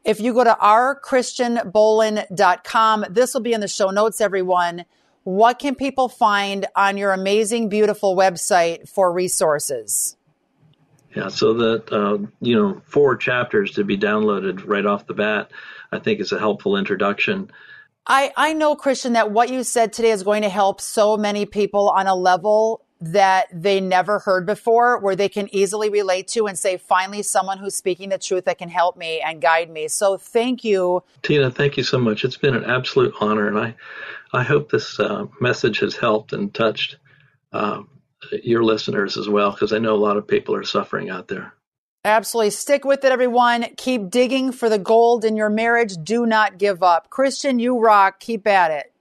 if 0.04 0.20
you 0.20 0.34
go 0.34 0.44
to 0.44 0.56
rchristianbohlen.com, 0.60 3.06
this 3.10 3.34
will 3.34 3.40
be 3.40 3.52
in 3.52 3.60
the 3.60 3.68
show 3.68 3.90
notes, 3.90 4.20
everyone. 4.20 4.84
What 5.24 5.60
can 5.60 5.76
people 5.76 6.08
find 6.08 6.66
on 6.74 6.96
your 6.96 7.12
amazing, 7.12 7.68
beautiful 7.68 8.16
website 8.16 8.88
for 8.88 9.12
resources? 9.12 10.16
Yeah, 11.14 11.28
so 11.28 11.52
that, 11.54 11.92
uh, 11.92 12.18
you 12.40 12.56
know, 12.56 12.82
four 12.86 13.16
chapters 13.16 13.72
to 13.72 13.84
be 13.84 13.98
downloaded 13.98 14.66
right 14.66 14.86
off 14.86 15.06
the 15.06 15.14
bat, 15.14 15.50
I 15.92 15.98
think 15.98 16.20
is 16.20 16.32
a 16.32 16.38
helpful 16.38 16.76
introduction. 16.76 17.50
I, 18.06 18.32
I 18.36 18.52
know, 18.54 18.74
Christian, 18.74 19.12
that 19.12 19.30
what 19.30 19.50
you 19.50 19.62
said 19.62 19.92
today 19.92 20.10
is 20.10 20.24
going 20.24 20.42
to 20.42 20.48
help 20.48 20.80
so 20.80 21.16
many 21.16 21.46
people 21.46 21.90
on 21.90 22.08
a 22.08 22.14
level 22.14 22.81
that 23.04 23.48
they 23.52 23.80
never 23.80 24.20
heard 24.20 24.46
before, 24.46 24.98
where 24.98 25.16
they 25.16 25.28
can 25.28 25.52
easily 25.52 25.90
relate 25.90 26.28
to 26.28 26.46
and 26.46 26.56
say, 26.56 26.76
finally, 26.76 27.22
someone 27.22 27.58
who's 27.58 27.74
speaking 27.74 28.10
the 28.10 28.18
truth 28.18 28.44
that 28.44 28.58
can 28.58 28.68
help 28.68 28.96
me 28.96 29.20
and 29.20 29.42
guide 29.42 29.68
me. 29.68 29.88
So 29.88 30.16
thank 30.16 30.62
you. 30.62 31.02
Tina, 31.22 31.50
thank 31.50 31.76
you 31.76 31.82
so 31.82 31.98
much. 31.98 32.24
It's 32.24 32.36
been 32.36 32.54
an 32.54 32.64
absolute 32.64 33.12
honor. 33.20 33.48
And 33.48 33.58
I, 33.58 33.74
I 34.32 34.44
hope 34.44 34.70
this 34.70 35.00
uh, 35.00 35.26
message 35.40 35.80
has 35.80 35.96
helped 35.96 36.32
and 36.32 36.54
touched 36.54 36.96
uh, 37.52 37.82
your 38.44 38.62
listeners 38.62 39.16
as 39.16 39.28
well, 39.28 39.50
because 39.50 39.72
I 39.72 39.78
know 39.78 39.94
a 39.94 39.96
lot 39.96 40.16
of 40.16 40.28
people 40.28 40.54
are 40.54 40.62
suffering 40.62 41.10
out 41.10 41.26
there. 41.26 41.54
Absolutely. 42.04 42.50
Stick 42.50 42.84
with 42.84 43.04
it, 43.04 43.10
everyone. 43.10 43.66
Keep 43.76 44.10
digging 44.10 44.52
for 44.52 44.68
the 44.68 44.78
gold 44.78 45.24
in 45.24 45.36
your 45.36 45.50
marriage. 45.50 45.94
Do 46.02 46.24
not 46.24 46.58
give 46.58 46.82
up. 46.82 47.10
Christian, 47.10 47.58
you 47.58 47.78
rock. 47.78 48.20
Keep 48.20 48.46
at 48.46 48.70
it. 48.70 48.91